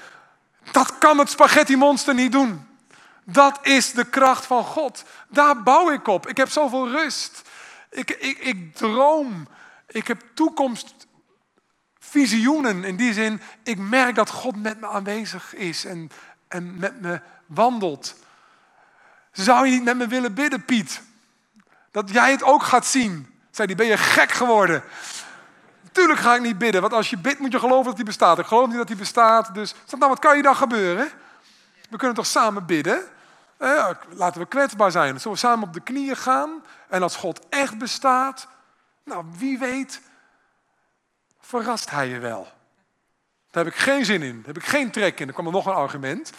Dat 0.71 0.97
kan 0.97 1.17
het 1.17 1.29
spaghetti 1.29 1.75
monster 1.75 2.13
niet 2.13 2.31
doen. 2.31 2.67
Dat 3.23 3.59
is 3.61 3.91
de 3.91 4.05
kracht 4.05 4.45
van 4.45 4.63
God. 4.63 5.03
Daar 5.27 5.63
bouw 5.63 5.91
ik 5.91 6.07
op. 6.07 6.27
Ik 6.27 6.37
heb 6.37 6.49
zoveel 6.49 6.89
rust. 6.89 7.41
Ik, 7.89 8.09
ik, 8.09 8.37
ik 8.37 8.75
droom. 8.75 9.47
Ik 9.87 10.07
heb 10.07 10.21
toekomstvisioenen. 10.33 12.83
In 12.83 12.95
die 12.95 13.13
zin, 13.13 13.41
ik 13.63 13.77
merk 13.77 14.15
dat 14.15 14.29
God 14.29 14.61
met 14.61 14.79
me 14.79 14.87
aanwezig 14.87 15.55
is 15.55 15.85
en, 15.85 16.11
en 16.47 16.79
met 16.79 17.01
me 17.01 17.21
wandelt. 17.45 18.15
Zou 19.31 19.65
je 19.65 19.71
niet 19.71 19.83
met 19.83 19.97
me 19.97 20.07
willen 20.07 20.33
bidden, 20.33 20.65
Piet? 20.65 21.01
Dat 21.91 22.09
jij 22.09 22.31
het 22.31 22.43
ook 22.43 22.63
gaat 22.63 22.85
zien. 22.85 23.27
Zei 23.51 23.67
die, 23.67 23.75
ben 23.75 23.85
je 23.85 23.97
gek 23.97 24.31
geworden? 24.31 24.83
Tuurlijk 25.91 26.19
ga 26.19 26.35
ik 26.35 26.41
niet 26.41 26.57
bidden, 26.57 26.81
want 26.81 26.93
als 26.93 27.09
je 27.09 27.17
bidt 27.17 27.39
moet 27.39 27.51
je 27.51 27.59
geloven 27.59 27.85
dat 27.85 27.95
hij 27.95 28.03
bestaat. 28.03 28.39
Ik 28.39 28.45
geloof 28.45 28.67
niet 28.67 28.77
dat 28.77 28.87
hij 28.87 28.97
bestaat, 28.97 29.53
dus 29.53 29.75
nou, 29.89 30.09
wat 30.09 30.19
kan 30.19 30.35
je 30.35 30.41
dan 30.41 30.55
gebeuren? 30.55 31.11
We 31.89 31.97
kunnen 31.97 32.15
toch 32.15 32.25
samen 32.25 32.65
bidden? 32.65 33.03
Laten 34.09 34.41
we 34.41 34.47
kwetsbaar 34.47 34.91
zijn. 34.91 35.19
Zullen 35.19 35.37
we 35.37 35.43
samen 35.43 35.67
op 35.67 35.73
de 35.73 35.79
knieën 35.79 36.17
gaan? 36.17 36.63
En 36.89 37.01
als 37.01 37.15
God 37.15 37.49
echt 37.49 37.77
bestaat, 37.77 38.47
nou 39.03 39.25
wie 39.37 39.59
weet, 39.59 40.01
verrast 41.39 41.89
hij 41.89 42.07
je 42.07 42.19
wel. 42.19 42.47
Daar 43.51 43.63
heb 43.63 43.73
ik 43.73 43.79
geen 43.79 44.05
zin 44.05 44.21
in, 44.21 44.35
daar 44.35 44.45
heb 44.45 44.57
ik 44.57 44.65
geen 44.65 44.91
trek 44.91 45.19
in. 45.19 45.27
Er 45.27 45.33
kwam 45.33 45.45
er 45.45 45.51
nog 45.51 45.65
een 45.65 45.73
argument. 45.73 46.31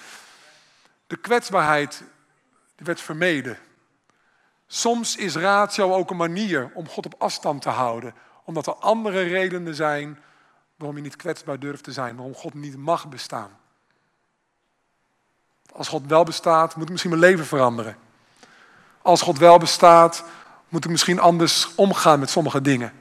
De 1.06 1.16
kwetsbaarheid 1.16 2.02
die 2.76 2.86
werd 2.86 3.00
vermeden. 3.00 3.58
Soms 4.66 5.16
is 5.16 5.36
ratio 5.36 5.94
ook 5.94 6.10
een 6.10 6.16
manier 6.16 6.70
om 6.74 6.88
God 6.88 7.06
op 7.06 7.14
afstand 7.18 7.62
te 7.62 7.68
houden. 7.68 8.14
Omdat 8.44 8.66
er 8.66 8.74
andere 8.74 9.22
redenen 9.22 9.74
zijn 9.74 10.18
waarom 10.76 10.96
je 10.96 11.02
niet 11.02 11.16
kwetsbaar 11.16 11.58
durft 11.58 11.84
te 11.84 11.92
zijn. 11.92 12.16
Waarom 12.16 12.34
God 12.34 12.54
niet 12.54 12.76
mag 12.76 13.08
bestaan. 13.08 13.58
Als 15.76 15.88
God 15.88 16.02
wel 16.06 16.24
bestaat, 16.24 16.74
moet 16.74 16.84
ik 16.84 16.90
misschien 16.90 17.10
mijn 17.10 17.22
leven 17.22 17.46
veranderen. 17.46 17.96
Als 19.02 19.22
God 19.22 19.38
wel 19.38 19.58
bestaat, 19.58 20.24
moet 20.68 20.84
ik 20.84 20.90
misschien 20.90 21.20
anders 21.20 21.74
omgaan 21.74 22.18
met 22.18 22.30
sommige 22.30 22.60
dingen. 22.60 22.92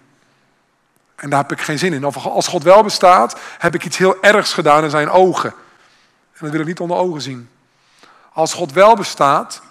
En 1.15 1.29
daar 1.29 1.41
heb 1.41 1.51
ik 1.51 1.61
geen 1.61 1.79
zin 1.79 1.93
in. 1.93 2.05
Of 2.05 2.25
als 2.25 2.47
God 2.47 2.63
wel 2.63 2.83
bestaat, 2.83 3.39
heb 3.57 3.75
ik 3.75 3.85
iets 3.85 3.97
heel 3.97 4.21
ergs 4.21 4.53
gedaan 4.53 4.83
in 4.83 4.89
zijn 4.89 5.09
ogen. 5.09 5.49
En 6.33 6.39
dat 6.39 6.51
wil 6.51 6.59
ik 6.59 6.65
niet 6.65 6.79
onder 6.79 6.97
ogen 6.97 7.21
zien. 7.21 7.49
Als 8.33 8.53
God 8.53 8.71
wel 8.71 8.95
bestaat, 8.95 9.61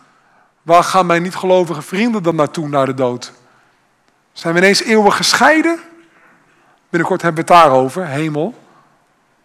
Waar 0.62 0.84
gaan 0.84 1.06
mijn 1.06 1.22
niet-gelovige 1.22 1.82
vrienden 1.82 2.22
dan 2.22 2.34
naartoe 2.34 2.68
naar 2.68 2.86
de 2.86 2.94
dood? 2.94 3.32
Zijn 4.32 4.54
we 4.54 4.60
ineens 4.60 4.82
eeuwig 4.82 5.16
gescheiden? 5.16 5.80
Binnenkort 6.88 7.22
hebben 7.22 7.44
we 7.44 7.52
het 7.52 7.62
daarover, 7.62 8.06
hemel, 8.06 8.54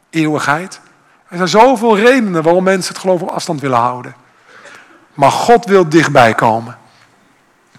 eeuwigheid. 0.09 0.79
Er 1.27 1.37
zijn 1.37 1.47
zoveel 1.47 1.97
redenen 1.97 2.43
waarom 2.43 2.63
mensen 2.63 2.93
het 2.93 3.01
geloof 3.01 3.21
op 3.21 3.29
afstand 3.29 3.61
willen 3.61 3.77
houden. 3.77 4.15
Maar 5.13 5.31
God 5.31 5.65
wil 5.65 5.89
dichtbij 5.89 6.33
komen. 6.33 6.77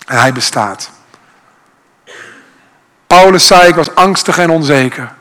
En 0.07 0.21
hij 0.21 0.33
bestaat. 0.33 0.91
Paulus 3.07 3.47
zei, 3.47 3.69
ik 3.69 3.75
was 3.75 3.95
angstig 3.95 4.39
en 4.39 4.51
onzeker. 4.51 5.15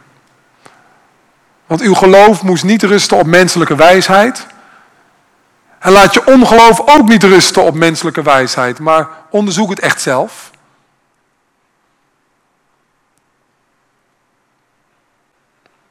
Want 1.66 1.82
uw 1.82 1.94
geloof 1.94 2.44
moest 2.44 2.64
niet 2.64 2.84
rusten 2.84 3.18
op 3.18 3.26
menselijke 3.26 3.76
wijsheid, 3.76 4.48
en 5.80 5.92
laat 5.92 6.14
je 6.14 6.26
ongeloof 6.26 6.82
ook 6.86 7.08
niet 7.08 7.24
rusten 7.24 7.64
op 7.64 7.76
menselijke 7.76 8.22
wijsheid, 8.22 8.80
maar 8.80 9.08
onderzoek 9.30 9.70
het 9.70 9.80
echt 9.80 10.02
zelf. 10.02 10.52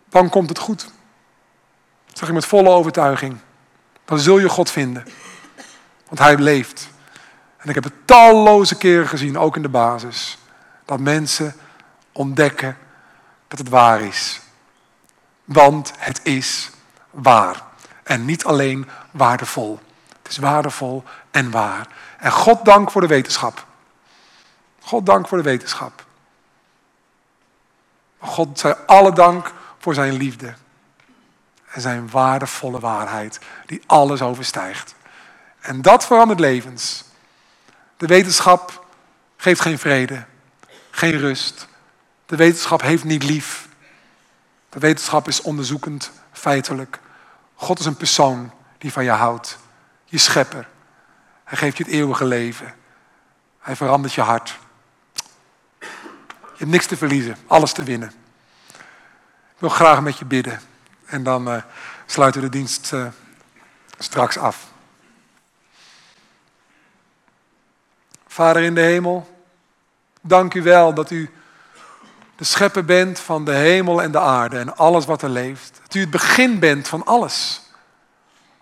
Dan 0.09 0.29
komt 0.29 0.49
het 0.49 0.59
goed. 0.59 0.95
Zeg 2.17 2.29
ik 2.29 2.35
met 2.35 2.47
volle 2.47 2.69
overtuiging. 2.69 3.39
Dan 4.05 4.19
zul 4.19 4.39
je 4.39 4.49
God 4.49 4.71
vinden. 4.71 5.05
Want 6.07 6.19
Hij 6.19 6.37
leeft. 6.37 6.89
En 7.57 7.69
ik 7.69 7.75
heb 7.75 7.85
het 7.85 8.07
talloze 8.07 8.77
keren 8.77 9.09
gezien, 9.09 9.39
ook 9.39 9.57
in 9.57 9.63
de 9.63 9.69
basis, 9.69 10.39
dat 10.85 11.01
mensen 11.01 11.55
ontdekken 12.13 12.77
dat 13.49 13.59
het 13.59 13.69
waar 13.69 14.01
is. 14.01 14.41
Want 15.45 15.93
het 15.99 16.21
is 16.23 16.71
waar. 17.11 17.63
En 18.03 18.25
niet 18.25 18.45
alleen 18.45 18.89
waardevol. 19.11 19.81
Het 20.23 20.31
is 20.31 20.39
waardevol 20.39 21.05
en 21.31 21.51
waar. 21.51 21.87
En 22.19 22.33
God 22.33 22.65
dank 22.65 22.91
voor 22.91 23.01
de 23.01 23.07
wetenschap. 23.07 23.67
God 24.81 25.07
dank 25.07 25.29
voor 25.29 25.39
de 25.39 25.45
wetenschap. 25.45 26.05
God 28.19 28.59
zij 28.59 28.77
alle 28.77 29.13
dank 29.13 29.53
voor 29.79 29.95
zijn 29.95 30.13
liefde. 30.13 30.55
En 31.77 31.83
zijn 31.83 32.11
waardevolle 32.11 32.81
waarheid, 32.81 33.39
die 33.67 33.83
alles 33.87 34.23
overstijgt. 34.23 34.95
En 35.61 35.83
dat 35.83 36.07
verandert 36.07 36.41
levens. 36.41 37.05
De 37.97 38.07
wetenschap 38.07 38.87
geeft 39.37 39.61
geen 39.61 39.79
vrede, 39.79 40.25
geen 40.91 41.19
rust. 41.19 41.69
De 42.27 42.37
wetenschap 42.37 42.83
heeft 42.83 43.05
niet 43.05 43.23
lief. 43.23 43.69
De 44.69 44.79
wetenschap 44.79 45.29
is 45.29 45.43
onderzoekend, 45.43 46.11
feitelijk. 46.33 46.99
God 47.55 47.79
is 47.79 47.87
een 47.87 47.97
persoon 47.97 48.53
die 48.79 48.93
van 48.93 49.05
je 49.05 49.11
houdt. 49.11 49.59
Je 50.05 50.19
schepper. 50.19 50.69
Hij 51.45 51.59
geeft 51.59 51.77
je 51.77 51.85
het 51.85 51.93
eeuwige 51.93 52.25
leven. 52.25 52.75
Hij 53.61 53.77
verandert 53.77 54.15
je 54.15 54.21
hart. 54.21 54.59
Je 55.79 55.87
hebt 56.57 56.71
niks 56.71 56.87
te 56.87 56.97
verliezen, 56.97 57.37
alles 57.47 57.73
te 57.73 57.83
winnen. 57.83 58.13
Ik 59.55 59.59
wil 59.59 59.69
graag 59.69 60.01
met 60.01 60.19
je 60.19 60.25
bidden. 60.25 60.61
En 61.07 61.23
dan 61.23 61.49
uh, 61.49 61.63
sluiten 62.07 62.41
we 62.41 62.49
de 62.49 62.57
dienst 62.57 62.93
uh, 62.93 63.07
straks 63.99 64.39
af. 64.39 64.67
Vader 68.27 68.63
in 68.63 68.75
de 68.75 68.81
hemel, 68.81 69.37
dank 70.21 70.55
u 70.55 70.63
wel 70.63 70.95
dat 70.95 71.11
u 71.11 71.31
de 72.37 72.45
schepper 72.45 72.85
bent 72.85 73.19
van 73.19 73.45
de 73.45 73.53
hemel 73.53 74.03
en 74.03 74.11
de 74.11 74.21
aarde 74.21 74.59
en 74.59 74.77
alles 74.77 75.07
wat 75.07 75.23
er 75.23 75.29
leeft. 75.29 75.81
Dat 75.83 75.95
u 75.95 76.01
het 76.01 76.11
begin 76.11 76.59
bent 76.59 76.89
van 76.89 77.05
alles. 77.05 77.63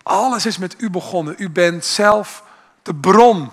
Alles 0.03 0.47
is 0.47 0.59
met 0.59 0.75
u 0.79 0.91
begonnen. 0.91 1.35
U 1.39 1.51
bent 1.51 1.85
zelf 1.85 2.43
de 2.83 2.95
bron. 2.95 3.53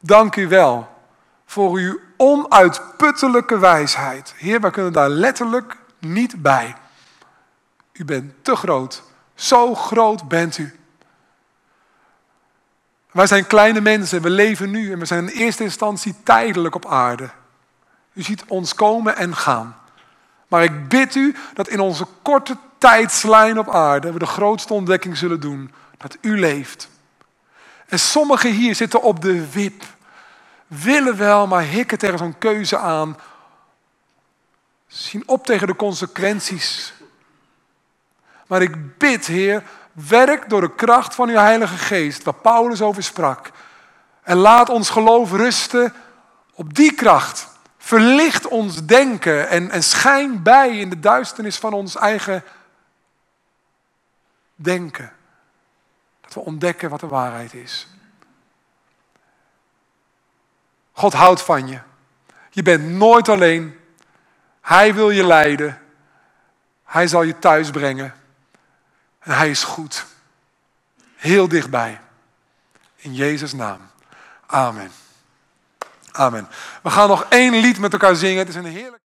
Dank 0.00 0.36
u 0.36 0.48
wel 0.48 0.88
voor 1.46 1.76
uw 1.76 2.00
onuitputtelijke 2.16 3.58
wijsheid. 3.58 4.34
Heer, 4.36 4.60
wij 4.60 4.70
kunnen 4.70 4.92
daar 4.92 5.08
letterlijk 5.08 5.76
niet 5.98 6.42
bij. 6.42 6.74
U 7.94 8.04
bent 8.04 8.32
te 8.42 8.56
groot. 8.56 9.02
Zo 9.34 9.74
groot 9.74 10.28
bent 10.28 10.58
u. 10.58 10.78
Wij 13.10 13.26
zijn 13.26 13.46
kleine 13.46 13.80
mensen, 13.80 14.22
we 14.22 14.30
leven 14.30 14.70
nu 14.70 14.92
en 14.92 14.98
we 14.98 15.04
zijn 15.04 15.28
in 15.28 15.36
eerste 15.36 15.62
instantie 15.62 16.14
tijdelijk 16.22 16.74
op 16.74 16.86
aarde. 16.86 17.30
U 18.12 18.22
ziet 18.22 18.44
ons 18.46 18.74
komen 18.74 19.16
en 19.16 19.36
gaan. 19.36 19.76
Maar 20.48 20.62
ik 20.62 20.88
bid 20.88 21.14
u 21.14 21.36
dat 21.54 21.68
in 21.68 21.80
onze 21.80 22.06
korte 22.22 22.56
tijdslijn 22.78 23.58
op 23.58 23.70
aarde 23.70 24.12
we 24.12 24.18
de 24.18 24.26
grootste 24.26 24.72
ontdekking 24.72 25.16
zullen 25.16 25.40
doen. 25.40 25.72
Dat 25.96 26.16
u 26.20 26.38
leeft. 26.38 26.88
En 27.86 27.98
sommigen 27.98 28.52
hier 28.52 28.74
zitten 28.74 29.02
op 29.02 29.22
de 29.22 29.50
wip. 29.50 29.84
Willen 30.66 31.16
wel, 31.16 31.46
maar 31.46 31.62
hikken 31.62 31.98
tegen 31.98 32.18
zo'n 32.18 32.38
keuze 32.38 32.78
aan. 32.78 33.18
Zien 34.86 35.22
op 35.26 35.46
tegen 35.46 35.66
de 35.66 35.76
consequenties. 35.76 36.92
Maar 38.46 38.62
ik 38.62 38.98
bid, 38.98 39.26
Heer, 39.26 39.62
werk 39.92 40.48
door 40.48 40.60
de 40.60 40.74
kracht 40.74 41.14
van 41.14 41.28
uw 41.28 41.36
Heilige 41.36 41.76
Geest, 41.76 42.22
waar 42.22 42.34
Paulus 42.34 42.82
over 42.82 43.02
sprak. 43.02 43.50
En 44.22 44.36
laat 44.36 44.68
ons 44.68 44.90
geloof 44.90 45.30
rusten 45.32 45.94
op 46.52 46.74
die 46.74 46.94
kracht. 46.94 47.48
Verlicht 47.78 48.48
ons 48.48 48.84
denken 48.86 49.48
en, 49.48 49.70
en 49.70 49.82
schijn 49.82 50.42
bij 50.42 50.78
in 50.78 50.90
de 50.90 51.00
duisternis 51.00 51.58
van 51.58 51.72
ons 51.72 51.96
eigen 51.96 52.44
denken. 54.54 55.12
Dat 56.20 56.34
we 56.34 56.40
ontdekken 56.40 56.90
wat 56.90 57.00
de 57.00 57.06
waarheid 57.06 57.54
is. 57.54 57.88
God 60.92 61.12
houdt 61.12 61.42
van 61.42 61.68
je. 61.68 61.78
Je 62.50 62.62
bent 62.62 62.90
nooit 62.90 63.28
alleen. 63.28 63.78
Hij 64.60 64.94
wil 64.94 65.10
je 65.10 65.26
leiden. 65.26 65.80
Hij 66.84 67.06
zal 67.06 67.22
je 67.22 67.38
thuis 67.38 67.70
brengen. 67.70 68.14
En 69.24 69.36
hij 69.36 69.50
is 69.50 69.64
goed. 69.64 70.06
Heel 71.16 71.48
dichtbij. 71.48 72.00
In 72.96 73.14
Jezus' 73.14 73.52
naam. 73.52 73.90
Amen. 74.46 74.92
Amen. 76.10 76.48
We 76.82 76.90
gaan 76.90 77.08
nog 77.08 77.26
één 77.28 77.60
lied 77.60 77.78
met 77.78 77.92
elkaar 77.92 78.14
zingen. 78.14 78.38
Het 78.38 78.48
is 78.48 78.54
een 78.54 78.64
heerlijk. 78.64 79.02